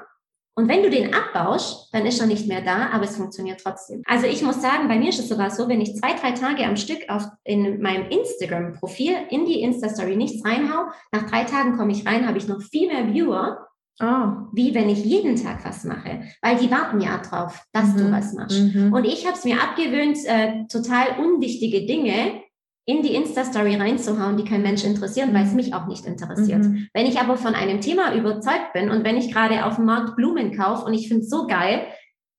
und 0.54 0.68
wenn 0.68 0.82
du 0.82 0.90
den 0.90 1.14
abbaust, 1.14 1.88
dann 1.94 2.04
ist 2.04 2.20
er 2.20 2.26
nicht 2.26 2.46
mehr 2.46 2.60
da, 2.60 2.90
aber 2.90 3.04
es 3.04 3.16
funktioniert 3.16 3.62
trotzdem. 3.62 4.02
Also 4.04 4.26
ich 4.26 4.42
muss 4.42 4.60
sagen, 4.60 4.86
bei 4.86 4.98
mir 4.98 5.08
ist 5.08 5.18
es 5.18 5.30
sogar 5.30 5.50
so, 5.50 5.66
wenn 5.66 5.80
ich 5.80 5.96
zwei, 5.96 6.12
drei 6.12 6.32
Tage 6.32 6.66
am 6.66 6.76
Stück 6.76 7.08
auf, 7.08 7.24
in 7.44 7.80
meinem 7.80 8.10
Instagram-Profil 8.10 9.14
in 9.30 9.46
die 9.46 9.62
Insta-Story 9.62 10.14
nichts 10.14 10.44
reinhau, 10.44 10.90
nach 11.10 11.22
drei 11.30 11.44
Tagen 11.44 11.78
komme 11.78 11.92
ich 11.92 12.06
rein, 12.06 12.28
habe 12.28 12.36
ich 12.36 12.48
noch 12.48 12.60
viel 12.60 12.88
mehr 12.88 13.14
Viewer, 13.14 13.66
Oh. 14.00 14.48
Wie 14.52 14.74
wenn 14.74 14.88
ich 14.88 15.04
jeden 15.04 15.36
Tag 15.36 15.64
was 15.64 15.84
mache, 15.84 16.22
weil 16.40 16.56
die 16.56 16.70
warten 16.70 17.00
ja 17.00 17.18
drauf, 17.18 17.62
dass 17.72 17.94
mhm. 17.94 17.98
du 17.98 18.12
was 18.12 18.32
machst. 18.32 18.60
Mhm. 18.60 18.92
Und 18.92 19.04
ich 19.04 19.26
habe 19.26 19.36
es 19.36 19.44
mir 19.44 19.56
abgewöhnt, 19.62 20.18
äh, 20.24 20.66
total 20.66 21.18
unwichtige 21.20 21.84
Dinge 21.86 22.42
in 22.84 23.02
die 23.02 23.14
Insta-Story 23.14 23.76
reinzuhauen, 23.76 24.36
die 24.36 24.44
kein 24.44 24.62
Mensch 24.62 24.82
interessieren, 24.82 25.32
weil 25.32 25.44
es 25.44 25.52
mich 25.52 25.72
auch 25.72 25.86
nicht 25.86 26.04
interessiert. 26.04 26.64
Mhm. 26.64 26.88
Wenn 26.92 27.06
ich 27.06 27.20
aber 27.20 27.36
von 27.36 27.54
einem 27.54 27.80
Thema 27.80 28.14
überzeugt 28.14 28.72
bin 28.72 28.90
und 28.90 29.04
wenn 29.04 29.16
ich 29.16 29.32
gerade 29.32 29.64
auf 29.66 29.76
dem 29.76 29.84
Markt 29.84 30.16
Blumen 30.16 30.56
kaufe 30.56 30.84
und 30.84 30.94
ich 30.94 31.06
finde 31.06 31.22
es 31.22 31.30
so 31.30 31.46
geil, 31.46 31.86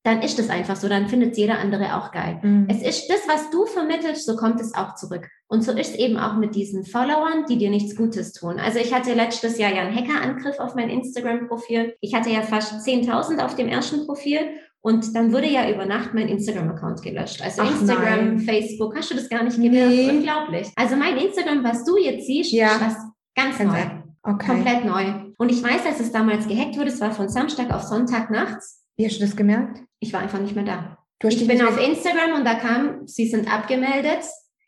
dann 0.03 0.21
ist 0.21 0.37
es 0.37 0.49
einfach 0.49 0.75
so, 0.75 0.89
dann 0.89 1.07
findet 1.07 1.37
jeder 1.37 1.59
andere 1.59 1.95
auch 1.95 2.11
geil. 2.11 2.39
Mhm. 2.41 2.67
Es 2.69 2.81
ist 2.81 3.09
das, 3.09 3.27
was 3.27 3.49
du 3.51 3.65
vermittelst, 3.65 4.25
so 4.25 4.35
kommt 4.35 4.59
es 4.59 4.73
auch 4.73 4.95
zurück. 4.95 5.29
Und 5.47 5.63
so 5.63 5.71
ist 5.71 5.95
eben 5.95 6.17
auch 6.17 6.35
mit 6.35 6.55
diesen 6.55 6.83
Followern, 6.83 7.45
die 7.47 7.57
dir 7.57 7.69
nichts 7.69 7.95
Gutes 7.95 8.33
tun. 8.33 8.59
Also 8.59 8.79
ich 8.79 8.93
hatte 8.93 9.13
letztes 9.13 9.57
Jahr 9.57 9.73
ja 9.73 9.81
einen 9.81 9.95
Hackerangriff 9.95 10.59
auf 10.59 10.75
mein 10.75 10.89
Instagram-Profil. 10.89 11.95
Ich 12.01 12.13
hatte 12.13 12.29
ja 12.29 12.41
fast 12.41 12.85
10.000 12.85 13.39
auf 13.39 13.55
dem 13.55 13.69
ersten 13.69 14.05
Profil 14.05 14.39
und 14.81 15.15
dann 15.15 15.31
wurde 15.31 15.47
ja 15.47 15.69
über 15.69 15.85
Nacht 15.85 16.13
mein 16.13 16.27
Instagram-Account 16.27 17.01
gelöscht. 17.01 17.41
Also 17.41 17.61
Ach 17.61 17.71
Instagram, 17.71 18.35
nein. 18.35 18.39
Facebook, 18.39 18.97
hast 18.97 19.09
du 19.11 19.15
das 19.15 19.29
gar 19.29 19.43
nicht 19.43 19.55
gemerkt? 19.55 19.89
Nee. 19.89 20.09
Unglaublich. 20.09 20.67
Also 20.75 20.97
mein 20.97 21.15
Instagram, 21.17 21.63
was 21.63 21.85
du 21.85 21.97
jetzt 21.97 22.27
siehst, 22.27 22.51
ja. 22.51 22.73
ist 22.73 22.81
was 22.81 22.95
ganz 23.35 23.59
neu. 23.59 23.79
Okay. 24.23 24.47
Komplett 24.47 24.83
neu. 24.83 25.05
Und 25.37 25.49
ich 25.49 25.63
weiß, 25.63 25.85
dass 25.85 26.01
es 26.01 26.11
damals 26.11 26.47
gehackt 26.47 26.77
wurde. 26.77 26.89
Es 26.89 26.99
war 26.99 27.11
von 27.11 27.29
Samstag 27.29 27.71
auf 27.71 27.83
Sonntag 27.83 28.29
nachts. 28.29 28.83
Wie 28.97 29.05
hast 29.05 29.17
du 29.17 29.21
das 29.21 29.35
gemerkt? 29.35 29.81
Ich 30.03 30.13
war 30.13 30.19
einfach 30.19 30.39
nicht 30.39 30.55
mehr 30.55 30.65
da. 30.65 30.97
ich 31.27 31.47
bin 31.47 31.61
auf 31.61 31.81
Instagram 31.81 32.33
und 32.37 32.45
da 32.45 32.55
kam, 32.55 33.07
sie 33.07 33.27
sind 33.27 33.51
abgemeldet. 33.51 34.23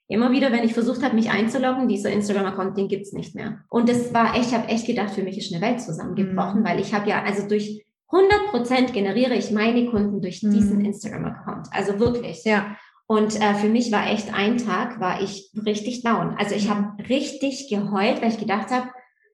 Immer 0.07 0.31
wieder, 0.31 0.51
wenn 0.51 0.63
ich 0.63 0.73
versucht 0.73 1.03
habe, 1.03 1.15
mich 1.15 1.29
einzuloggen, 1.29 1.87
dieser 1.87 2.11
Instagram-Account, 2.11 2.77
den 2.77 2.87
gibt's 2.87 3.11
nicht 3.11 3.35
mehr. 3.35 3.59
Und 3.69 3.89
das 3.89 4.13
war 4.13 4.35
echt, 4.35 4.49
ich 4.49 4.53
habe 4.53 4.69
echt 4.69 4.85
gedacht, 4.85 5.11
für 5.11 5.23
mich 5.23 5.37
ist 5.37 5.53
eine 5.53 5.61
Welt 5.61 5.81
zusammengebrochen, 5.81 6.61
mhm. 6.61 6.65
weil 6.65 6.79
ich 6.79 6.93
habe 6.93 7.09
ja, 7.09 7.23
also 7.23 7.47
durch 7.47 7.85
100 8.11 8.47
Prozent 8.47 8.93
generiere 8.93 9.33
ich 9.33 9.51
meine 9.51 9.87
Kunden 9.87 10.21
durch 10.21 10.41
mhm. 10.41 10.51
diesen 10.51 10.85
Instagram-Account. 10.85 11.67
Also 11.71 11.99
wirklich. 11.99 12.45
Ja. 12.45 12.77
Und 13.07 13.39
äh, 13.41 13.55
für 13.55 13.67
mich 13.67 13.91
war 13.91 14.07
echt 14.07 14.33
ein 14.33 14.57
Tag, 14.57 14.99
war 14.99 15.21
ich 15.21 15.51
richtig 15.65 16.03
down. 16.03 16.35
Also 16.37 16.55
ich 16.55 16.69
habe 16.69 16.93
richtig 17.09 17.67
geheult, 17.69 18.21
weil 18.21 18.29
ich 18.29 18.39
gedacht 18.39 18.71
habe, 18.71 18.87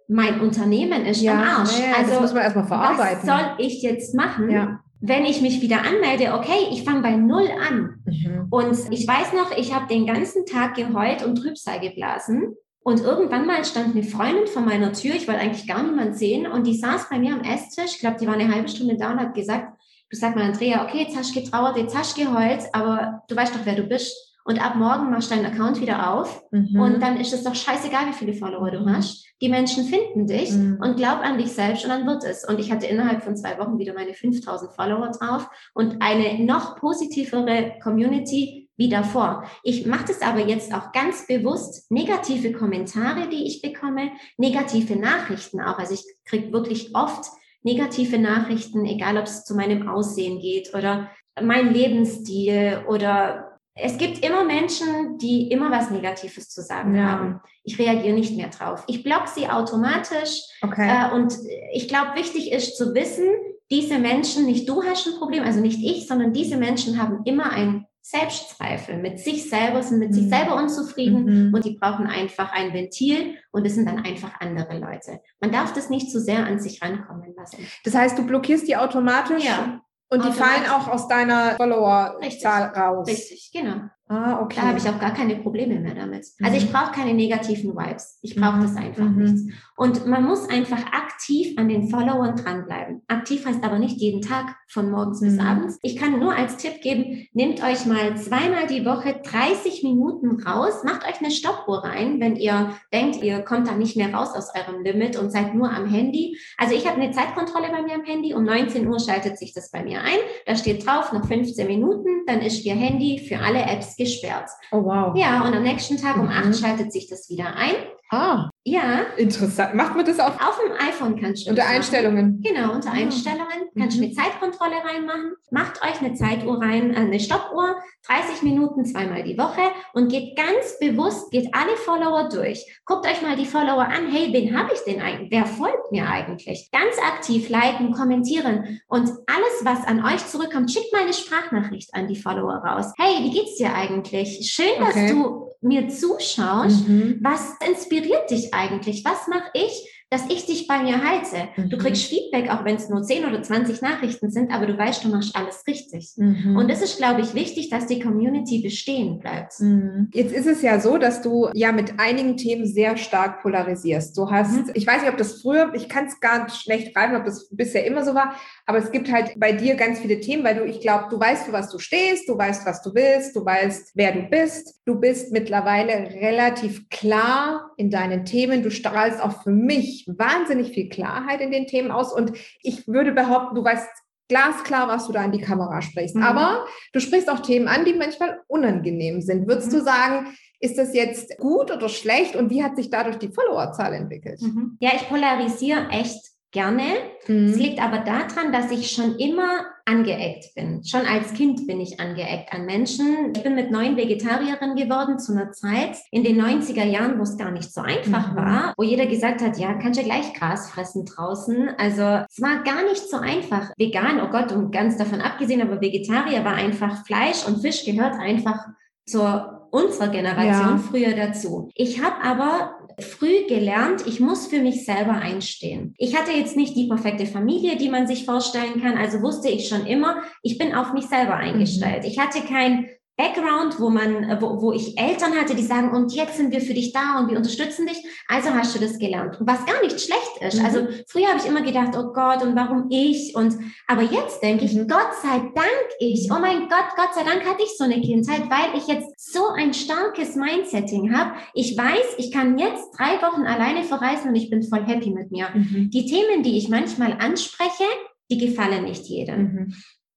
mein 0.08 0.42
Unternehmen 0.42 1.06
ist 1.06 1.22
ja, 1.22 1.34
am 1.34 1.60
Arsch. 1.62 1.80
Ja, 1.80 1.98
also 1.98 2.12
das 2.12 2.22
muss 2.22 2.34
man 2.34 2.44
erstmal 2.44 2.68
verarbeiten. 2.68 3.30
Was 3.30 3.40
soll 3.40 3.56
ich 3.60 3.82
jetzt 3.82 4.16
machen? 4.16 4.50
Ja. 4.50 4.82
Wenn 5.02 5.26
ich 5.26 5.42
mich 5.42 5.62
wieder 5.62 5.84
anmelde, 5.84 6.34
okay, 6.34 6.68
ich 6.72 6.84
fange 6.84 7.02
bei 7.02 7.16
Null 7.16 7.50
an. 7.60 8.04
Mhm. 8.06 8.48
Und 8.52 8.78
ich 8.92 9.08
weiß 9.08 9.34
noch, 9.34 9.58
ich 9.58 9.74
habe 9.74 9.88
den 9.88 10.06
ganzen 10.06 10.46
Tag 10.46 10.76
geheult 10.76 11.24
und 11.26 11.36
Trübsal 11.36 11.80
geblasen. 11.80 12.56
Und 12.84 13.02
irgendwann 13.02 13.46
mal 13.46 13.64
stand 13.64 13.96
eine 13.96 14.04
Freundin 14.04 14.48
vor 14.48 14.64
meiner 14.64 14.94
Tür, 14.94 15.14
ich 15.16 15.28
wollte 15.28 15.42
eigentlich 15.42 15.68
gar 15.68 15.84
niemand 15.84 16.18
sehen, 16.18 16.48
und 16.48 16.66
die 16.66 16.76
saß 16.76 17.10
bei 17.10 17.20
mir 17.20 17.34
am 17.34 17.42
Esstisch, 17.42 17.94
ich 17.94 18.00
glaube, 18.00 18.18
die 18.20 18.26
war 18.26 18.34
eine 18.34 18.52
halbe 18.52 18.70
Stunde 18.70 18.98
da 18.98 19.12
und 19.12 19.20
hat 19.20 19.36
gesagt, 19.36 19.78
du 20.10 20.18
sag 20.18 20.36
mal, 20.36 20.46
Andrea, 20.46 20.84
okay, 20.84 21.04
jetzt 21.04 21.16
hast 21.16 21.36
du 21.36 21.42
getrauert, 21.42 21.78
jetzt 21.78 21.96
hast 21.96 22.18
du 22.18 22.26
geheult, 22.26 22.64
aber 22.74 23.24
du 23.28 23.36
weißt 23.36 23.54
doch, 23.56 23.66
wer 23.66 23.76
du 23.76 23.84
bist. 23.84 24.16
Und 24.44 24.64
ab 24.64 24.76
morgen 24.76 25.10
machst 25.12 25.32
du 25.32 25.36
deinen 25.36 25.46
Account 25.46 25.80
wieder 25.82 26.14
auf 26.14 26.44
mhm. 26.52 26.80
und 26.80 27.02
dann 27.02 27.20
ist 27.20 27.34
es 27.34 27.44
doch 27.44 27.56
scheißegal, 27.56 28.08
wie 28.08 28.14
viele 28.14 28.34
Follower 28.34 28.72
du 28.72 28.80
mhm. 28.80 28.96
hast. 28.96 29.26
Die 29.42 29.50
Menschen 29.50 29.86
finden 29.86 30.28
dich 30.28 30.52
mhm. 30.52 30.80
und 30.82 30.98
glaub 30.98 31.20
an 31.20 31.38
dich 31.38 31.52
selbst 31.52 31.84
und 31.84 31.90
dann 31.90 32.08
wird 32.08 32.24
es. 32.24 32.48
Und 32.48 32.60
ich 32.60 32.72
hatte 32.72 32.88
innerhalb 32.88 33.24
von 33.24 33.36
zwei 33.36 33.58
Wochen 33.60 33.78
wieder 33.78 33.94
meine 33.94 34.14
5000 34.14 34.72
Follower 34.74 35.12
drauf 35.12 35.50
und 35.74 36.02
eine 36.02 36.44
noch 36.44 36.76
positivere 36.78 37.74
Community 37.84 38.70
wie 38.78 38.90
davor. 38.90 39.44
Ich 39.64 39.86
mache 39.86 40.06
das 40.08 40.22
aber 40.22 40.40
jetzt 40.40 40.74
auch 40.74 40.92
ganz 40.92 41.28
bewusst. 41.28 41.92
Negative 41.92 42.52
Kommentare, 42.52 43.30
die 43.30 43.46
ich 43.46 43.62
bekomme, 43.62 44.12
negative 44.38 44.96
Nachrichten 44.96 45.62
auch. 45.62 45.78
Also 45.78 45.94
ich 45.94 46.04
kriege 46.26 46.52
wirklich 46.52 46.96
oft 46.96 47.26
negative 47.64 48.18
Nachrichten, 48.18 48.86
egal 48.86 49.18
ob 49.18 49.26
es 49.26 49.46
zu 49.46 49.56
meinem 49.56 49.88
Aussehen 49.88 50.40
geht 50.40 50.74
oder 50.74 51.12
mein 51.40 51.74
Lebensstil 51.74 52.84
oder 52.88 53.51
es 53.76 53.98
gibt 53.98 54.26
immer 54.26 54.44
Menschen, 54.44 55.18
die 55.18 55.50
immer 55.50 55.72
was 55.72 55.90
Negatives 55.92 56.50
zu 56.50 56.62
sagen 56.62 56.96
ja. 56.96 57.04
haben. 57.04 57.42
Ich 57.64 57.80
reagiere 57.80 58.14
nicht 58.14 58.36
mehr 58.36 58.50
drauf. 58.50 58.84
Ich 58.88 59.04
block 59.04 59.28
sie 59.28 59.48
automatisch. 59.48 60.42
Okay. 60.62 60.90
Äh, 60.90 61.16
und 61.16 61.38
ich 61.74 61.88
glaube, 61.88 62.16
wichtig 62.16 62.52
ist 62.52 62.78
zu 62.78 62.94
wissen, 62.94 63.28
diese 63.70 63.98
Menschen, 64.00 64.46
nicht 64.46 64.68
du 64.68 64.84
hast 64.84 65.08
ein 65.08 65.18
Problem, 65.18 65.44
also 65.44 65.62
nicht 65.62 65.80
ich, 65.82 66.08
sondern 66.08 66.34
diese 66.34 66.58
Menschen 66.58 67.02
haben 67.02 67.22
immer 67.24 67.52
ein 67.52 67.86
Selbstzweifel 68.02 68.98
mit 68.98 69.20
sich 69.20 69.50
selber, 69.50 69.82
sind 69.84 70.00
mit 70.00 70.10
mhm. 70.10 70.14
sich 70.14 70.30
selber 70.30 70.56
unzufrieden 70.56 71.48
mhm. 71.48 71.54
und 71.54 71.64
die 71.64 71.78
brauchen 71.78 72.08
einfach 72.08 72.52
ein 72.52 72.74
Ventil 72.74 73.38
und 73.52 73.66
es 73.66 73.76
sind 73.76 73.88
dann 73.88 74.04
einfach 74.04 74.42
andere 74.42 74.78
Leute. 74.80 75.22
Man 75.40 75.52
darf 75.52 75.72
das 75.72 75.90
nicht 75.90 76.12
zu 76.12 76.20
sehr 76.20 76.46
an 76.46 76.60
sich 76.60 76.82
rankommen 76.82 77.34
lassen. 77.38 77.66
Das 77.86 77.96
heißt, 77.96 78.18
du 78.18 78.26
blockierst 78.26 78.68
die 78.68 78.76
automatisch? 78.76 79.46
Ja. 79.46 79.82
Und 80.12 80.26
die 80.26 80.32
fallen 80.34 80.70
auch 80.70 80.90
aus 80.90 81.08
deiner 81.08 81.56
Follower-Zahl 81.56 82.64
raus. 82.78 83.08
Richtig, 83.08 83.50
genau. 83.54 83.90
Ah, 84.12 84.42
okay. 84.42 84.58
Da 84.60 84.68
habe 84.68 84.78
ich 84.78 84.90
auch 84.90 85.00
gar 85.00 85.14
keine 85.14 85.38
Probleme 85.38 85.80
mehr 85.80 85.96
damit. 85.96 86.28
Also 86.44 86.58
ich 86.58 86.68
mhm. 86.68 86.74
brauche 86.74 86.92
keine 86.92 87.14
negativen 87.14 87.74
Vibes. 87.74 88.20
Ich 88.22 88.36
brauche 88.36 88.58
mhm. 88.58 88.62
das 88.64 88.76
einfach 88.76 89.06
mhm. 89.06 89.24
nicht. 89.24 89.56
Und 89.78 90.06
man 90.06 90.26
muss 90.26 90.50
einfach 90.50 90.86
aktiv 90.92 91.58
an 91.58 91.70
den 91.70 91.88
Followern 91.88 92.36
dranbleiben. 92.36 93.04
Aktiv 93.08 93.46
heißt 93.46 93.64
aber 93.64 93.80
nicht 93.80 94.02
jeden 94.02 94.22
Tag 94.22 94.58
von 94.68 94.92
morgens 94.92 95.22
mhm. 95.22 95.26
bis 95.28 95.40
abends. 95.40 95.80
Ich 95.82 95.96
kann 95.96 96.20
nur 96.20 96.36
als 96.36 96.58
Tipp 96.58 96.82
geben, 96.82 97.30
nehmt 97.32 97.64
euch 97.64 97.86
mal 97.86 98.18
zweimal 98.18 98.68
die 98.68 98.86
Woche 98.86 99.22
30 99.24 99.82
Minuten 99.84 100.44
raus, 100.44 100.84
macht 100.84 101.08
euch 101.08 101.22
eine 101.22 101.32
Stoppuhr 101.32 101.86
rein, 101.86 102.20
wenn 102.20 102.36
ihr 102.36 102.74
denkt, 102.94 103.24
ihr 103.24 103.40
kommt 103.40 103.70
da 103.70 103.76
nicht 103.76 103.96
mehr 103.96 104.14
raus 104.14 104.36
aus 104.36 104.50
eurem 104.54 104.84
Limit 104.84 105.18
und 105.18 105.32
seid 105.32 105.56
nur 105.56 105.72
am 105.72 105.88
Handy. 105.88 106.38
Also 106.58 106.76
ich 106.76 106.86
habe 106.86 107.00
eine 107.00 107.12
Zeitkontrolle 107.12 107.70
bei 107.72 107.82
mir 107.82 107.96
am 107.96 108.04
Handy. 108.04 108.34
Um 108.34 108.44
19 108.44 108.86
Uhr 108.88 109.00
schaltet 109.00 109.38
sich 109.38 109.54
das 109.54 109.72
bei 109.72 109.84
mir 109.84 110.02
ein. 110.02 110.20
Da 110.46 110.58
steht 110.58 110.86
drauf, 110.86 111.14
noch 111.14 111.26
15 111.26 111.66
Minuten, 111.66 112.26
dann 112.28 112.42
ist 112.42 112.66
ihr 112.66 112.76
Handy 112.76 113.20
für 113.20 113.40
alle 113.40 113.62
Apps 113.62 113.96
gesperrt. 114.04 114.50
Oh 114.72 114.84
wow. 114.84 115.16
Ja, 115.16 115.46
und 115.46 115.56
am 115.56 115.64
nächsten 115.64 115.98
Tag 115.98 116.18
um 116.18 116.26
mhm. 116.26 116.52
8 116.52 116.60
schaltet 116.60 116.92
sich 116.92 117.08
das 117.08 117.30
wieder 117.30 117.56
ein. 117.56 117.76
Ah. 118.12 118.50
Ja. 118.66 119.04
Interessant. 119.16 119.74
Macht 119.74 119.96
man 119.96 120.06
das 120.06 120.20
auf? 120.20 120.36
Auf 120.36 120.60
dem 120.60 120.74
iPhone 120.74 121.20
kannst 121.20 121.46
du. 121.46 121.52
Unter 121.52 121.66
Einstellungen. 121.66 122.42
Genau, 122.44 122.74
unter 122.74 122.90
ah. 122.90 122.96
Einstellungen. 122.96 123.70
Kannst 123.78 123.98
du 123.98 124.02
mhm. 124.02 124.08
eine 124.08 124.14
Zeitkontrolle 124.14 124.76
reinmachen. 124.84 125.34
Macht 125.50 125.82
euch 125.82 126.02
eine 126.02 126.14
Zeituhr 126.14 126.62
rein, 126.62 126.94
äh, 126.94 126.98
eine 126.98 127.22
Stoppuhr, 127.22 127.78
30 128.08 128.44
Minuten 128.44 128.86
zweimal 128.86 129.24
die 129.24 129.38
Woche 129.38 129.62
und 129.94 130.12
geht 130.12 130.36
ganz 130.36 130.78
bewusst, 130.80 131.32
geht 131.32 131.56
alle 131.56 131.78
Follower 131.78 132.28
durch. 132.28 132.66
Guckt 132.86 133.08
euch 133.08 133.22
mal 133.22 133.38
die 133.38 133.46
Follower 133.46 133.86
an. 133.86 134.12
Hey, 134.12 134.34
wen 134.34 134.58
habe 134.58 134.74
ich 134.74 134.82
denn 134.82 135.02
eigentlich? 135.02 135.32
Wer 135.32 135.46
folgt 135.46 135.92
mir 135.92 136.08
eigentlich? 136.08 136.70
Ganz 136.72 136.98
aktiv 136.98 137.48
liken, 137.48 137.94
kommentieren 137.94 138.82
und 138.88 139.08
alles, 139.08 139.64
was 139.64 139.88
an 139.88 140.04
euch 140.04 140.28
zurückkommt, 140.28 140.70
schickt 140.70 140.92
mal 140.92 141.04
eine 141.04 141.14
Sprachnachricht 141.14 141.94
an 141.94 142.10
die 142.10 142.18
Follower 142.18 142.56
raus. 142.56 142.92
Hey, 142.98 143.24
wie 143.24 143.32
geht's 143.32 143.56
dir 143.56 143.74
eigentlich? 143.74 144.52
Schön, 144.52 144.82
okay. 144.82 145.08
dass 145.08 145.12
du 145.12 145.51
mir 145.62 145.90
zuschaust. 145.90 146.88
Mhm. 146.88 147.20
Was 147.22 147.56
inspiriert 147.68 148.30
dich 148.32 148.54
eigentlich? 148.54 149.06
Was 149.06 149.28
mache 149.28 149.50
ich, 149.54 149.91
dass 150.12 150.30
ich 150.30 150.46
dich 150.46 150.68
bei 150.68 150.84
mir 150.84 151.02
halte. 151.02 151.48
Mhm. 151.56 151.70
Du 151.70 151.78
kriegst 151.78 152.04
Feedback, 152.04 152.52
auch 152.52 152.66
wenn 152.66 152.76
es 152.76 152.90
nur 152.90 153.02
10 153.02 153.26
oder 153.26 153.42
20 153.42 153.82
Nachrichten 153.82 154.30
sind, 154.30 154.52
aber 154.52 154.66
du 154.66 154.78
weißt, 154.78 155.06
du 155.06 155.08
machst 155.08 155.34
alles 155.38 155.64
richtig. 155.66 156.12
Mhm. 156.18 156.58
Und 156.58 156.70
es 156.70 156.82
ist, 156.82 156.98
glaube 156.98 157.22
ich, 157.22 157.34
wichtig, 157.34 157.70
dass 157.70 157.88
die 157.88 158.02
Community 158.02 158.62
bestehen 158.62 159.20
bleibt. 159.20 159.54
Mhm. 159.60 160.10
Jetzt 160.14 160.34
ist 160.34 160.48
es 160.48 160.62
ja 160.62 160.82
so, 160.82 160.98
dass 160.98 161.22
du 161.22 161.48
ja 161.54 161.72
mit 161.72 161.94
einigen 161.98 162.36
Themen 162.36 162.68
sehr 162.68 162.98
stark 162.98 163.42
polarisierst. 163.42 164.18
Du 164.18 164.30
hast, 164.30 164.52
mhm. 164.52 164.72
ich 164.74 164.86
weiß 164.86 165.02
nicht, 165.02 165.12
ob 165.12 165.18
das 165.18 165.42
früher, 165.42 165.72
ich 165.76 165.88
kann 165.88 166.08
es 166.08 166.20
gar 166.20 166.44
nicht 166.44 166.58
schlecht 166.58 166.94
greifen, 166.94 167.16
ob 167.16 167.24
das 167.24 167.48
bisher 167.50 167.86
immer 167.86 168.04
so 168.04 168.14
war, 168.14 168.36
aber 168.66 168.80
es 168.80 168.92
gibt 168.92 169.10
halt 169.10 169.40
bei 169.40 169.54
dir 169.54 169.76
ganz 169.76 170.00
viele 170.00 170.20
Themen, 170.20 170.44
weil 170.44 170.56
du, 170.56 170.66
ich 170.66 170.82
glaube, 170.82 171.06
du 171.10 171.22
weißt, 171.22 171.46
für 171.46 171.54
was 171.54 171.70
du 171.70 171.80
stehst, 171.80 172.28
du 172.28 172.38
weißt, 172.38 172.66
was 172.66 172.82
du 172.82 172.94
willst, 172.94 173.34
du 173.34 173.46
weißt, 173.46 173.92
wer 173.96 174.12
du 174.12 174.24
bist. 174.24 174.82
Du 174.86 175.00
bist 175.00 175.32
mittlerweile 175.32 176.12
relativ 176.22 176.90
klar 176.90 177.72
in 177.78 177.90
deinen 177.90 178.26
Themen. 178.26 178.62
Du 178.62 178.72
strahlst 178.72 179.22
auch 179.22 179.44
für 179.44 179.52
mich 179.52 180.01
wahnsinnig 180.08 180.72
viel 180.72 180.90
Klarheit 180.90 181.42
in 181.42 181.52
den 181.52 181.68
Themen 181.68 181.92
aus 181.92 182.14
und 182.14 182.34
ich 182.62 182.88
würde 182.88 183.12
behaupten, 183.12 183.56
du 183.56 183.64
weißt 183.64 183.90
glasklar, 184.32 184.88
was 184.88 185.08
du 185.08 185.14
da 185.14 185.26
in 185.26 185.34
die 185.34 185.42
Kamera 185.42 185.82
sprichst. 185.82 186.16
Mhm. 186.16 186.24
Aber 186.24 186.66
du 186.94 187.02
sprichst 187.02 187.30
auch 187.30 187.40
Themen 187.40 187.68
an, 187.68 187.84
die 187.84 187.94
manchmal 187.94 188.40
unangenehm 188.48 189.22
sind. 189.22 189.46
Würdest 189.46 189.74
mhm. 189.74 189.78
du 189.78 189.84
sagen, 189.84 190.38
ist 190.62 190.78
das 190.78 190.94
jetzt 190.94 191.38
gut 191.38 191.70
oder 191.70 191.90
schlecht 191.90 192.38
und 192.38 192.50
wie 192.50 192.64
hat 192.64 192.78
sich 192.78 192.90
dadurch 192.90 193.18
die 193.18 193.28
Followerzahl 193.28 193.94
entwickelt? 193.94 194.42
Mhm. 194.42 194.78
Ja, 194.80 194.92
ich 194.96 195.10
polarisiere 195.10 195.90
echt 195.90 196.32
gerne. 196.52 196.84
Mhm. 197.28 197.48
Es 197.48 197.58
liegt 197.58 197.82
aber 197.82 198.00
daran, 198.00 198.54
dass 198.54 198.72
ich 198.72 198.92
schon 198.92 199.18
immer 199.18 199.66
angeeckt 199.92 200.56
bin. 200.56 200.84
Schon 200.86 201.06
als 201.06 201.34
Kind 201.34 201.68
bin 201.68 201.82
ich 201.82 202.00
angeeckt 202.00 202.54
an 202.54 202.66
Menschen. 202.66 203.34
Ich 203.36 203.44
bin 203.44 203.56
mit 203.56 203.72
neun 203.72 203.98
Vegetarierin 203.98 204.76
geworden 204.76 205.20
zu 205.20 205.34
einer 205.34 205.52
Zeit 205.52 205.98
in 206.12 206.24
den 206.24 206.42
90er 206.42 206.86
Jahren, 206.86 207.20
wo 207.20 207.24
es 207.24 207.38
gar 207.38 207.52
nicht 207.52 207.74
so 207.74 207.82
einfach 207.82 208.32
mhm. 208.32 208.36
war, 208.38 208.74
wo 208.78 208.84
jeder 208.84 209.06
gesagt 209.06 209.42
hat, 209.42 209.58
ja, 209.58 209.74
kannst 209.74 210.00
ja 210.00 210.06
gleich 210.06 210.34
Gras 210.34 210.72
fressen 210.72 211.06
draußen. 211.06 211.70
Also 211.78 212.02
es 212.02 212.42
war 212.42 212.64
gar 212.64 212.84
nicht 212.84 213.10
so 213.10 213.18
einfach. 213.18 213.72
Vegan, 213.78 214.22
oh 214.22 214.30
Gott, 214.30 214.52
und 214.52 214.72
ganz 214.72 214.98
davon 214.98 215.22
abgesehen, 215.22 215.62
aber 215.62 215.82
Vegetarier 215.82 216.46
war 216.46 216.54
einfach 216.54 217.06
Fleisch 217.06 217.46
und 217.46 217.62
Fisch 217.62 217.84
gehört 217.86 218.16
einfach 218.16 218.68
zur 219.06 219.68
unserer 219.72 220.10
Generation 220.10 220.78
ja. 220.78 220.78
früher 220.78 221.16
dazu. 221.16 221.70
Ich 221.76 222.04
habe 222.04 222.22
aber 222.24 222.76
früh 223.04 223.46
gelernt, 223.48 224.06
ich 224.08 224.20
muss 224.20 224.48
für 224.48 224.60
mich 224.60 224.86
selber 224.86 225.14
einstehen. 225.14 225.94
Ich 225.98 226.16
hatte 226.16 226.32
jetzt 226.32 226.56
nicht 226.56 226.76
die 226.76 226.88
perfekte 226.88 227.26
Familie, 227.26 227.78
die 227.78 227.90
man 227.90 228.08
sich 228.08 228.26
vorstellen 228.26 228.82
kann, 228.82 228.98
also 228.98 229.22
wusste 229.22 229.50
ich 229.50 229.68
schon 229.68 229.86
immer, 229.86 230.22
ich 230.42 230.58
bin 230.58 230.74
auf 230.74 230.94
mich 230.94 231.06
selber 231.06 231.36
eingestellt. 231.36 232.04
Mhm. 232.04 232.10
Ich 232.10 232.20
hatte 232.20 232.42
kein 232.42 232.90
Background, 233.22 233.80
wo 233.80 233.90
man, 233.90 234.24
äh, 234.24 234.38
wo, 234.42 234.62
wo 234.62 234.72
ich 234.72 234.98
Eltern 234.98 235.34
hatte, 235.36 235.54
die 235.54 235.64
sagen, 235.64 235.92
und 235.92 236.14
jetzt 236.14 236.38
sind 236.38 236.52
wir 236.52 236.62
für 236.62 236.74
dich 236.74 236.92
da 236.92 237.20
und 237.20 237.30
wir 237.30 237.38
unterstützen 237.38 237.86
dich. 237.86 238.04
Also 238.28 238.50
hast 238.50 238.76
du 238.76 238.80
das 238.80 238.98
gelernt. 238.98 239.38
Was 239.40 239.66
gar 239.66 239.82
nicht 239.84 240.02
schlecht 240.02 240.38
ist. 240.40 240.60
Mhm. 240.60 240.66
Also 240.66 240.88
früher 241.08 241.28
habe 241.28 241.40
ich 241.40 241.46
immer 241.46 241.62
gedacht, 241.62 241.96
oh 241.96 242.14
Gott, 242.14 242.42
und 242.42 242.56
warum 242.56 242.88
ich? 242.90 243.36
Und 243.36 243.56
aber 243.88 244.02
jetzt 244.02 244.42
denke 244.42 244.66
ich, 244.66 244.74
mhm. 244.74 244.88
Gott 244.88 245.14
sei 245.22 245.38
Dank 245.54 245.88
ich. 246.00 246.30
Oh 246.32 246.40
mein 246.40 246.68
Gott, 246.68 246.96
Gott 246.96 247.14
sei 247.14 247.24
Dank 247.24 247.46
hatte 247.46 247.64
ich 247.64 247.78
so 247.78 247.84
eine 247.84 248.02
Kindheit, 248.02 248.50
weil 248.50 248.78
ich 248.78 248.88
jetzt 248.88 249.32
so 249.32 249.48
ein 249.56 249.74
starkes 249.74 250.36
Mindsetting 250.36 251.16
habe. 251.16 251.34
Ich 251.54 251.78
weiß, 251.78 252.16
ich 252.18 252.32
kann 252.32 252.58
jetzt 252.58 252.90
drei 252.98 253.22
Wochen 253.22 253.44
alleine 253.44 253.84
verreisen 253.84 254.30
und 254.30 254.36
ich 254.36 254.50
bin 254.50 254.64
voll 254.64 254.84
happy 254.86 255.12
mit 255.12 255.32
mir. 255.32 255.50
Mhm. 255.54 255.92
Die 255.92 256.06
Themen, 256.06 256.42
die 256.42 256.58
ich 256.58 256.70
manchmal 256.70 257.14
anspreche, 257.14 257.86
die 258.32 258.38
gefallen 258.40 258.86
nicht 258.86 259.06
jedem. 259.06 259.42
Mhm. 259.42 259.74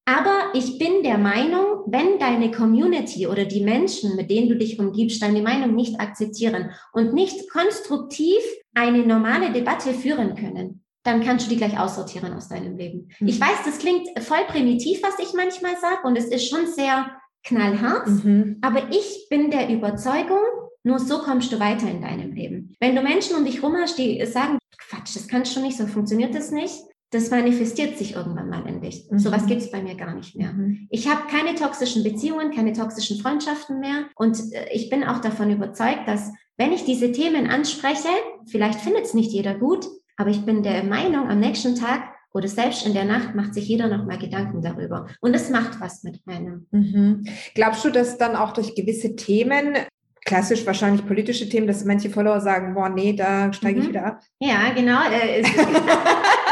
Aber 0.06 0.50
ich 0.52 0.78
bin 0.78 1.02
der 1.02 1.16
Meinung, 1.16 1.84
wenn 1.86 2.18
deine 2.18 2.50
Community 2.50 3.26
oder 3.26 3.46
die 3.46 3.62
Menschen, 3.62 4.16
mit 4.16 4.30
denen 4.30 4.48
du 4.48 4.56
dich 4.56 4.78
umgibst, 4.78 5.22
deine 5.22 5.40
Meinung 5.40 5.74
nicht 5.74 5.98
akzeptieren 5.98 6.70
und 6.92 7.14
nicht 7.14 7.50
konstruktiv 7.50 8.38
eine 8.74 9.06
normale 9.06 9.50
Debatte 9.50 9.94
führen 9.94 10.34
können, 10.34 10.84
dann 11.04 11.22
kannst 11.22 11.46
du 11.46 11.50
die 11.50 11.56
gleich 11.56 11.78
aussortieren 11.78 12.32
aus 12.34 12.48
deinem 12.48 12.76
Leben. 12.76 13.08
Mhm. 13.18 13.28
Ich 13.28 13.40
weiß, 13.40 13.64
das 13.64 13.78
klingt 13.78 14.08
voll 14.22 14.44
primitiv, 14.48 15.02
was 15.02 15.18
ich 15.18 15.34
manchmal 15.34 15.76
sage, 15.80 16.06
und 16.06 16.16
es 16.16 16.26
ist 16.26 16.48
schon 16.48 16.66
sehr 16.66 17.10
knallhart, 17.44 18.06
mhm. 18.06 18.58
aber 18.62 18.90
ich 18.90 19.26
bin 19.28 19.50
der 19.50 19.68
Überzeugung, 19.68 20.40
nur 20.82 20.98
so 20.98 21.18
kommst 21.18 21.52
du 21.52 21.60
weiter 21.60 21.90
in 21.90 22.02
deinem 22.02 22.32
Leben. 22.32 22.74
Wenn 22.80 22.96
du 22.96 23.02
Menschen 23.02 23.36
um 23.36 23.44
dich 23.44 23.56
herum 23.56 23.76
hast, 23.76 23.98
die 23.98 24.24
sagen, 24.26 24.58
Quatsch, 24.78 25.14
das 25.14 25.28
kannst 25.28 25.54
du 25.56 25.60
nicht, 25.60 25.76
so 25.76 25.86
funktioniert 25.86 26.34
das 26.34 26.50
nicht, 26.50 26.74
das 27.14 27.30
manifestiert 27.30 27.96
sich 27.96 28.16
irgendwann 28.16 28.50
mal 28.50 28.66
in 28.66 28.80
dich. 28.80 29.06
Mhm. 29.08 29.18
Sowas 29.18 29.46
gibt 29.46 29.62
es 29.62 29.70
bei 29.70 29.82
mir 29.82 29.94
gar 29.94 30.14
nicht 30.14 30.36
mehr. 30.36 30.52
Mhm. 30.52 30.88
Ich 30.90 31.08
habe 31.08 31.28
keine 31.30 31.54
toxischen 31.54 32.02
Beziehungen, 32.02 32.50
keine 32.50 32.72
toxischen 32.72 33.18
Freundschaften 33.18 33.78
mehr. 33.78 34.06
Und 34.16 34.38
äh, 34.52 34.66
ich 34.72 34.90
bin 34.90 35.04
auch 35.04 35.20
davon 35.20 35.50
überzeugt, 35.50 36.06
dass 36.06 36.32
wenn 36.56 36.72
ich 36.72 36.84
diese 36.84 37.12
Themen 37.12 37.46
anspreche, 37.46 38.08
vielleicht 38.46 38.80
findet 38.80 39.04
es 39.04 39.14
nicht 39.14 39.30
jeder 39.30 39.54
gut, 39.54 39.86
aber 40.16 40.30
ich 40.30 40.44
bin 40.44 40.62
der 40.62 40.84
Meinung, 40.84 41.28
am 41.28 41.40
nächsten 41.40 41.76
Tag 41.76 42.02
oder 42.32 42.48
selbst 42.48 42.84
in 42.84 42.94
der 42.94 43.04
Nacht 43.04 43.34
macht 43.36 43.54
sich 43.54 43.68
jeder 43.68 43.86
noch 43.86 44.04
mal 44.04 44.18
Gedanken 44.18 44.60
darüber. 44.60 45.06
Und 45.20 45.34
es 45.34 45.50
macht 45.50 45.80
was 45.80 46.02
mit 46.02 46.20
einem. 46.26 46.66
Mhm. 46.72 47.24
Glaubst 47.54 47.84
du, 47.84 47.90
dass 47.90 48.18
dann 48.18 48.34
auch 48.34 48.52
durch 48.52 48.74
gewisse 48.74 49.14
Themen 49.14 49.76
klassisch 50.24 50.66
wahrscheinlich 50.66 51.06
politische 51.06 51.48
Themen, 51.48 51.66
dass 51.66 51.84
manche 51.84 52.10
Follower 52.10 52.40
sagen, 52.40 52.74
boah, 52.74 52.88
nee, 52.88 53.12
da 53.12 53.52
steige 53.52 53.80
ich 53.80 53.86
mhm. 53.86 53.90
wieder 53.90 54.06
ab. 54.06 54.20
Ja, 54.40 54.72
genau. 54.74 54.98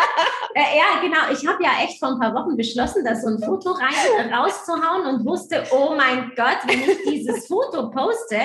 Äh, 0.55 0.63
Äh, 0.63 0.79
ja, 0.79 1.01
genau. 1.01 1.33
Ich 1.33 1.47
habe 1.47 1.63
ja 1.63 1.85
echt 1.85 1.99
vor 1.99 2.11
ein 2.11 2.21
paar 2.21 2.35
Wochen 2.35 2.57
beschlossen, 2.57 3.05
da 3.05 3.15
so 3.15 3.29
ein 3.29 3.43
Foto 3.43 3.71
rein, 3.71 4.33
rauszuhauen 4.33 5.07
und 5.07 5.27
wusste, 5.27 5.65
oh 5.71 5.95
mein 5.97 6.33
Gott, 6.37 6.59
wenn 6.67 6.81
ich 6.81 7.03
dieses 7.09 7.47
Foto 7.47 7.91
poste, 7.91 8.39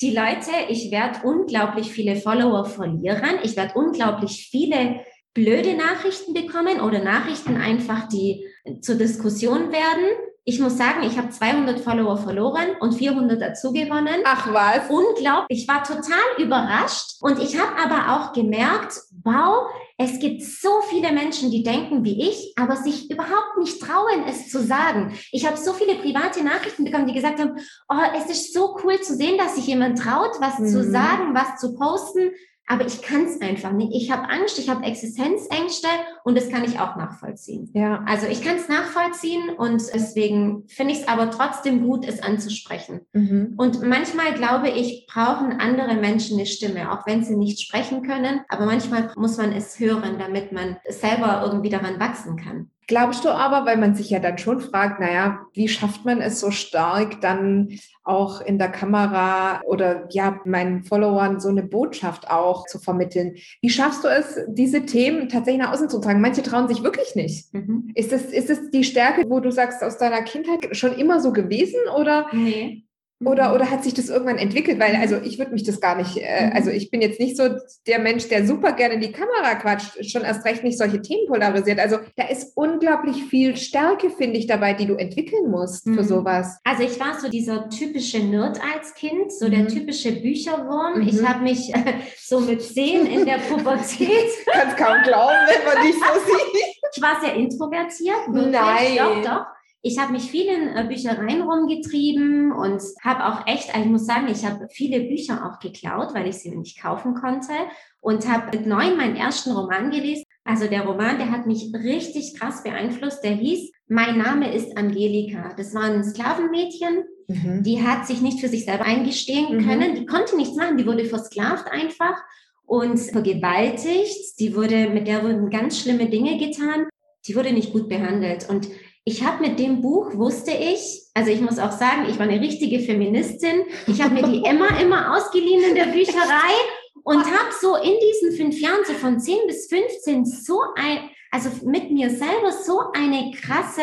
die 0.00 0.14
Leute, 0.14 0.50
ich 0.68 0.90
werde 0.90 1.20
unglaublich 1.24 1.92
viele 1.92 2.16
Follower 2.16 2.64
verlieren. 2.64 3.38
Ich 3.42 3.56
werde 3.56 3.74
unglaublich 3.74 4.48
viele 4.50 5.04
blöde 5.34 5.74
Nachrichten 5.74 6.34
bekommen 6.34 6.80
oder 6.80 7.02
Nachrichten 7.02 7.56
einfach, 7.56 8.08
die 8.08 8.44
zur 8.80 8.96
Diskussion 8.96 9.70
werden. 9.72 10.31
Ich 10.44 10.58
muss 10.58 10.76
sagen, 10.76 11.04
ich 11.04 11.16
habe 11.16 11.30
200 11.30 11.78
Follower 11.78 12.16
verloren 12.16 12.70
und 12.80 12.94
400 12.94 13.40
dazu 13.40 13.72
gewonnen. 13.72 14.22
Ach 14.24 14.52
was? 14.52 14.90
Unglaublich. 14.90 15.62
Ich 15.62 15.68
war 15.68 15.84
total 15.84 16.18
überrascht 16.36 17.16
und 17.20 17.38
ich 17.38 17.56
habe 17.60 17.78
aber 17.78 18.16
auch 18.16 18.32
gemerkt, 18.32 19.00
wow, 19.22 19.70
es 19.98 20.18
gibt 20.18 20.42
so 20.42 20.80
viele 20.90 21.12
Menschen, 21.12 21.52
die 21.52 21.62
denken 21.62 22.02
wie 22.02 22.28
ich, 22.28 22.54
aber 22.56 22.74
sich 22.74 23.08
überhaupt 23.08 23.58
nicht 23.58 23.80
trauen, 23.80 24.24
es 24.28 24.50
zu 24.50 24.60
sagen. 24.60 25.16
Ich 25.30 25.46
habe 25.46 25.56
so 25.56 25.74
viele 25.74 25.94
private 25.94 26.42
Nachrichten 26.42 26.84
bekommen, 26.84 27.06
die 27.06 27.14
gesagt 27.14 27.38
haben, 27.38 27.56
oh, 27.88 28.02
es 28.16 28.28
ist 28.28 28.52
so 28.52 28.76
cool 28.82 29.00
zu 29.00 29.14
sehen, 29.14 29.38
dass 29.38 29.54
sich 29.54 29.68
jemand 29.68 30.00
traut, 30.00 30.40
was 30.40 30.58
mhm. 30.58 30.66
zu 30.66 30.90
sagen, 30.90 31.34
was 31.34 31.60
zu 31.60 31.74
posten 31.74 32.32
aber 32.66 32.86
ich 32.86 33.02
kann 33.02 33.24
es 33.24 33.40
einfach 33.40 33.72
nicht. 33.72 33.92
Ich 33.94 34.10
habe 34.10 34.28
Angst, 34.28 34.58
ich 34.58 34.68
habe 34.68 34.84
Existenzängste 34.84 35.88
und 36.24 36.36
das 36.36 36.48
kann 36.48 36.64
ich 36.64 36.78
auch 36.78 36.96
nachvollziehen. 36.96 37.70
Ja. 37.74 38.04
Also 38.06 38.26
ich 38.26 38.42
kann 38.42 38.56
es 38.56 38.68
nachvollziehen 38.68 39.50
und 39.50 39.82
deswegen 39.92 40.64
finde 40.68 40.94
ich 40.94 41.00
es 41.00 41.08
aber 41.08 41.30
trotzdem 41.30 41.86
gut, 41.86 42.06
es 42.06 42.22
anzusprechen. 42.22 43.02
Mhm. 43.12 43.54
Und 43.56 43.82
manchmal 43.82 44.34
glaube 44.34 44.70
ich, 44.70 45.06
brauchen 45.12 45.60
andere 45.60 45.94
Menschen 45.94 46.38
eine 46.38 46.46
Stimme, 46.46 46.92
auch 46.92 47.06
wenn 47.06 47.24
sie 47.24 47.36
nicht 47.36 47.60
sprechen 47.60 48.02
können. 48.02 48.40
Aber 48.48 48.66
manchmal 48.66 49.12
muss 49.16 49.36
man 49.36 49.52
es 49.52 49.78
hören, 49.78 50.18
damit 50.18 50.52
man 50.52 50.76
selber 50.88 51.42
irgendwie 51.44 51.70
daran 51.70 52.00
wachsen 52.00 52.36
kann. 52.36 52.71
Glaubst 52.88 53.24
du 53.24 53.28
aber, 53.28 53.64
weil 53.64 53.76
man 53.76 53.94
sich 53.94 54.10
ja 54.10 54.18
dann 54.18 54.38
schon 54.38 54.60
fragt, 54.60 55.00
naja, 55.00 55.46
wie 55.54 55.68
schafft 55.68 56.04
man 56.04 56.20
es 56.20 56.40
so 56.40 56.50
stark, 56.50 57.20
dann 57.20 57.78
auch 58.04 58.40
in 58.40 58.58
der 58.58 58.70
Kamera 58.70 59.60
oder 59.64 60.08
ja, 60.10 60.40
meinen 60.44 60.82
Followern 60.82 61.38
so 61.38 61.48
eine 61.48 61.62
Botschaft 61.62 62.28
auch 62.28 62.66
zu 62.66 62.78
vermitteln? 62.80 63.36
Wie 63.60 63.70
schaffst 63.70 64.02
du 64.02 64.08
es, 64.08 64.40
diese 64.48 64.84
Themen 64.84 65.28
tatsächlich 65.28 65.62
nach 65.62 65.72
außen 65.72 65.88
zu 65.88 66.00
tragen? 66.00 66.20
Manche 66.20 66.42
trauen 66.42 66.68
sich 66.68 66.82
wirklich 66.82 67.14
nicht. 67.14 67.54
Mhm. 67.54 67.90
Ist 67.94 68.12
es 68.12 68.24
ist 68.24 68.50
es 68.50 68.70
die 68.70 68.84
Stärke, 68.84 69.24
wo 69.28 69.40
du 69.40 69.52
sagst, 69.52 69.82
aus 69.84 69.98
deiner 69.98 70.22
Kindheit 70.22 70.76
schon 70.76 70.92
immer 70.98 71.20
so 71.20 71.32
gewesen 71.32 71.80
oder? 71.96 72.26
Nee. 72.32 72.84
Oder, 73.24 73.48
mhm. 73.48 73.54
oder 73.54 73.70
hat 73.70 73.84
sich 73.84 73.94
das 73.94 74.08
irgendwann 74.08 74.38
entwickelt? 74.38 74.78
Weil, 74.78 74.96
also 74.96 75.16
ich 75.22 75.38
würde 75.38 75.52
mich 75.52 75.64
das 75.64 75.80
gar 75.80 75.96
nicht, 75.96 76.16
äh, 76.16 76.46
mhm. 76.46 76.52
also 76.54 76.70
ich 76.70 76.90
bin 76.90 77.00
jetzt 77.00 77.20
nicht 77.20 77.36
so 77.36 77.44
der 77.86 77.98
Mensch, 77.98 78.28
der 78.28 78.46
super 78.46 78.72
gerne 78.72 78.94
in 78.94 79.00
die 79.00 79.12
Kamera 79.12 79.54
quatscht, 79.54 80.04
schon 80.10 80.22
erst 80.22 80.44
recht 80.44 80.64
nicht 80.64 80.78
solche 80.78 81.02
Themen 81.02 81.26
polarisiert. 81.26 81.78
Also 81.78 81.98
da 82.16 82.28
ist 82.28 82.52
unglaublich 82.56 83.24
viel 83.24 83.56
Stärke, 83.56 84.10
finde 84.10 84.38
ich, 84.38 84.46
dabei, 84.46 84.74
die 84.74 84.86
du 84.86 84.94
entwickeln 84.94 85.50
musst 85.50 85.84
für 85.84 85.90
mhm. 85.90 86.04
sowas. 86.04 86.58
Also 86.64 86.82
ich 86.82 86.98
war 86.98 87.18
so 87.18 87.28
dieser 87.28 87.68
typische 87.68 88.20
Nerd 88.20 88.60
als 88.74 88.94
Kind, 88.94 89.32
so 89.32 89.46
mhm. 89.46 89.50
der 89.50 89.68
typische 89.68 90.12
Bücherwurm. 90.12 91.00
Mhm. 91.00 91.08
Ich 91.08 91.26
habe 91.26 91.42
mich 91.42 91.74
äh, 91.74 91.94
so 92.18 92.40
mit 92.40 92.62
zehn 92.62 93.06
in 93.06 93.26
der 93.26 93.38
Pubertät. 93.38 94.30
Kannst 94.46 94.76
kaum 94.76 95.02
glauben, 95.04 95.36
wenn 95.46 95.74
man 95.74 95.86
dich 95.86 95.94
so 95.94 96.20
sieht. 96.26 96.76
Ich 96.94 97.02
war 97.02 97.20
sehr 97.20 97.34
introvertiert. 97.34 98.28
Wirklich. 98.28 98.52
Nein. 98.52 98.96
Doch, 98.96 99.22
doch. 99.22 99.46
Ich 99.84 99.98
habe 99.98 100.12
mich 100.12 100.30
viel 100.30 100.46
in 100.46 100.68
äh, 100.68 100.86
Büchereien 100.88 101.42
rumgetrieben 101.42 102.52
und 102.52 102.80
habe 103.02 103.26
auch 103.26 103.46
echt, 103.48 103.74
also 103.74 103.84
ich 103.84 103.90
muss 103.90 104.06
sagen, 104.06 104.28
ich 104.28 104.44
habe 104.44 104.68
viele 104.70 105.00
Bücher 105.00 105.44
auch 105.44 105.58
geklaut, 105.58 106.14
weil 106.14 106.28
ich 106.28 106.36
sie 106.36 106.56
nicht 106.56 106.80
kaufen 106.80 107.14
konnte 107.14 107.52
und 108.00 108.28
habe 108.28 108.56
mit 108.56 108.66
neun 108.66 108.96
meinen 108.96 109.16
ersten 109.16 109.50
Roman 109.50 109.90
gelesen. 109.90 110.24
Also 110.44 110.68
der 110.68 110.82
Roman, 110.86 111.18
der 111.18 111.32
hat 111.32 111.46
mich 111.46 111.72
richtig 111.74 112.38
krass 112.38 112.62
beeinflusst. 112.62 113.24
Der 113.24 113.32
hieß 113.32 113.72
Mein 113.88 114.18
Name 114.18 114.54
ist 114.54 114.76
Angelika. 114.76 115.52
Das 115.56 115.74
war 115.74 115.82
ein 115.82 116.04
Sklavenmädchen. 116.04 117.04
Mhm. 117.26 117.62
Die 117.64 117.82
hat 117.82 118.06
sich 118.06 118.20
nicht 118.20 118.40
für 118.40 118.48
sich 118.48 118.64
selber 118.64 118.84
eingestehen 118.84 119.56
mhm. 119.56 119.66
können. 119.66 119.94
Die 119.96 120.06
konnte 120.06 120.36
nichts 120.36 120.56
machen. 120.56 120.76
Die 120.76 120.86
wurde 120.86 121.04
versklavt 121.04 121.66
einfach 121.70 122.22
und 122.66 122.98
vergewaltigt. 122.98 124.38
Die 124.38 124.54
wurde, 124.54 124.90
mit 124.90 125.08
der 125.08 125.24
wurden 125.24 125.50
ganz 125.50 125.80
schlimme 125.80 126.08
Dinge 126.08 126.38
getan. 126.38 126.86
Die 127.26 127.36
wurde 127.36 127.52
nicht 127.52 127.72
gut 127.72 127.88
behandelt. 127.88 128.48
Und 128.48 128.68
ich 129.04 129.24
habe 129.24 129.42
mit 129.46 129.58
dem 129.58 129.80
Buch, 129.80 130.14
wusste 130.14 130.52
ich, 130.52 131.02
also 131.14 131.30
ich 131.30 131.40
muss 131.40 131.58
auch 131.58 131.72
sagen, 131.72 132.06
ich 132.08 132.18
war 132.18 132.26
eine 132.26 132.40
richtige 132.40 132.80
Feministin. 132.80 133.64
Ich 133.86 134.00
habe 134.00 134.14
mir 134.14 134.22
die 134.22 134.38
immer, 134.48 134.80
immer 134.80 135.16
ausgeliehen 135.16 135.62
in 135.70 135.74
der 135.74 135.86
Bücherei 135.86 136.54
und 137.02 137.24
habe 137.24 137.50
so 137.60 137.76
in 137.76 137.94
diesen 138.00 138.36
fünf 138.36 138.60
Jahren, 138.60 138.84
so 138.86 138.92
von 138.94 139.18
10 139.18 139.38
bis 139.46 139.66
15, 139.68 140.24
so 140.24 140.60
ein, 140.76 141.10
also 141.30 141.50
mit 141.66 141.90
mir 141.90 142.10
selber 142.10 142.52
so 142.52 142.80
eine 142.94 143.32
krasse 143.32 143.82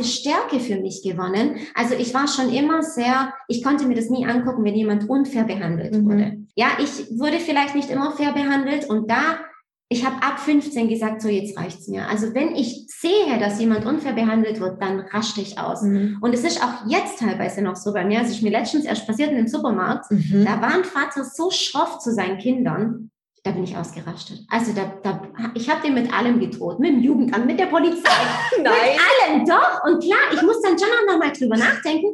Stärke 0.00 0.58
für 0.58 0.76
mich 0.76 1.02
gewonnen. 1.02 1.58
Also 1.74 1.94
ich 1.94 2.14
war 2.14 2.26
schon 2.26 2.52
immer 2.52 2.82
sehr, 2.82 3.32
ich 3.48 3.62
konnte 3.62 3.86
mir 3.86 3.94
das 3.94 4.10
nie 4.10 4.26
angucken, 4.26 4.64
wenn 4.64 4.74
jemand 4.74 5.08
unfair 5.08 5.44
behandelt 5.44 5.94
mhm. 5.94 6.06
wurde. 6.06 6.38
Ja, 6.56 6.68
ich 6.78 7.18
wurde 7.18 7.38
vielleicht 7.38 7.74
nicht 7.74 7.90
immer 7.90 8.12
fair 8.12 8.32
behandelt 8.32 8.88
und 8.88 9.10
da 9.10 9.40
ich 9.88 10.04
habe 10.04 10.22
ab 10.22 10.40
15 10.40 10.88
gesagt, 10.88 11.20
so 11.20 11.28
jetzt 11.28 11.58
reicht's 11.58 11.88
mir. 11.88 12.08
Also 12.08 12.34
wenn 12.34 12.56
ich 12.56 12.86
sehe, 12.88 13.38
dass 13.38 13.60
jemand 13.60 13.84
unfair 13.84 14.14
behandelt 14.14 14.58
wird, 14.60 14.80
dann 14.80 15.00
raschte 15.00 15.42
ich 15.42 15.58
aus. 15.58 15.82
Mhm. 15.82 16.18
Und 16.20 16.34
es 16.34 16.42
ist 16.42 16.62
auch 16.62 16.86
jetzt 16.88 17.20
teilweise 17.20 17.62
noch 17.62 17.76
so 17.76 17.92
bei 17.92 18.04
mir. 18.04 18.20
Also 18.20 18.32
ich 18.32 18.42
mir 18.42 18.50
letztens 18.50 18.86
erst 18.86 19.06
passiert 19.06 19.30
in 19.30 19.36
dem 19.36 19.46
Supermarkt, 19.46 20.10
mhm. 20.10 20.44
da 20.44 20.60
war 20.60 20.74
ein 20.74 20.84
Vater 20.84 21.24
so 21.24 21.50
schroff 21.50 21.98
zu 21.98 22.12
seinen 22.12 22.38
Kindern, 22.38 23.10
da 23.44 23.50
bin 23.50 23.62
ich 23.62 23.76
ausgerastet. 23.76 24.40
Also 24.48 24.72
da, 24.72 24.90
da 25.02 25.20
ich 25.54 25.68
habe 25.68 25.82
den 25.82 25.92
mit 25.92 26.12
allem 26.12 26.40
gedroht, 26.40 26.80
mit 26.80 26.92
dem 26.92 27.00
Jugendamt, 27.00 27.44
mit 27.44 27.60
der 27.60 27.66
Polizei, 27.66 28.10
Nein. 28.56 28.64
mit 28.64 29.00
allem, 29.28 29.46
doch. 29.46 29.84
Und 29.84 30.02
klar, 30.02 30.32
ich 30.32 30.40
muss 30.40 30.62
dann 30.62 30.78
schon 30.78 30.88
auch 30.88 31.12
noch 31.12 31.18
mal 31.18 31.30
drüber 31.30 31.56
nachdenken. 31.58 32.06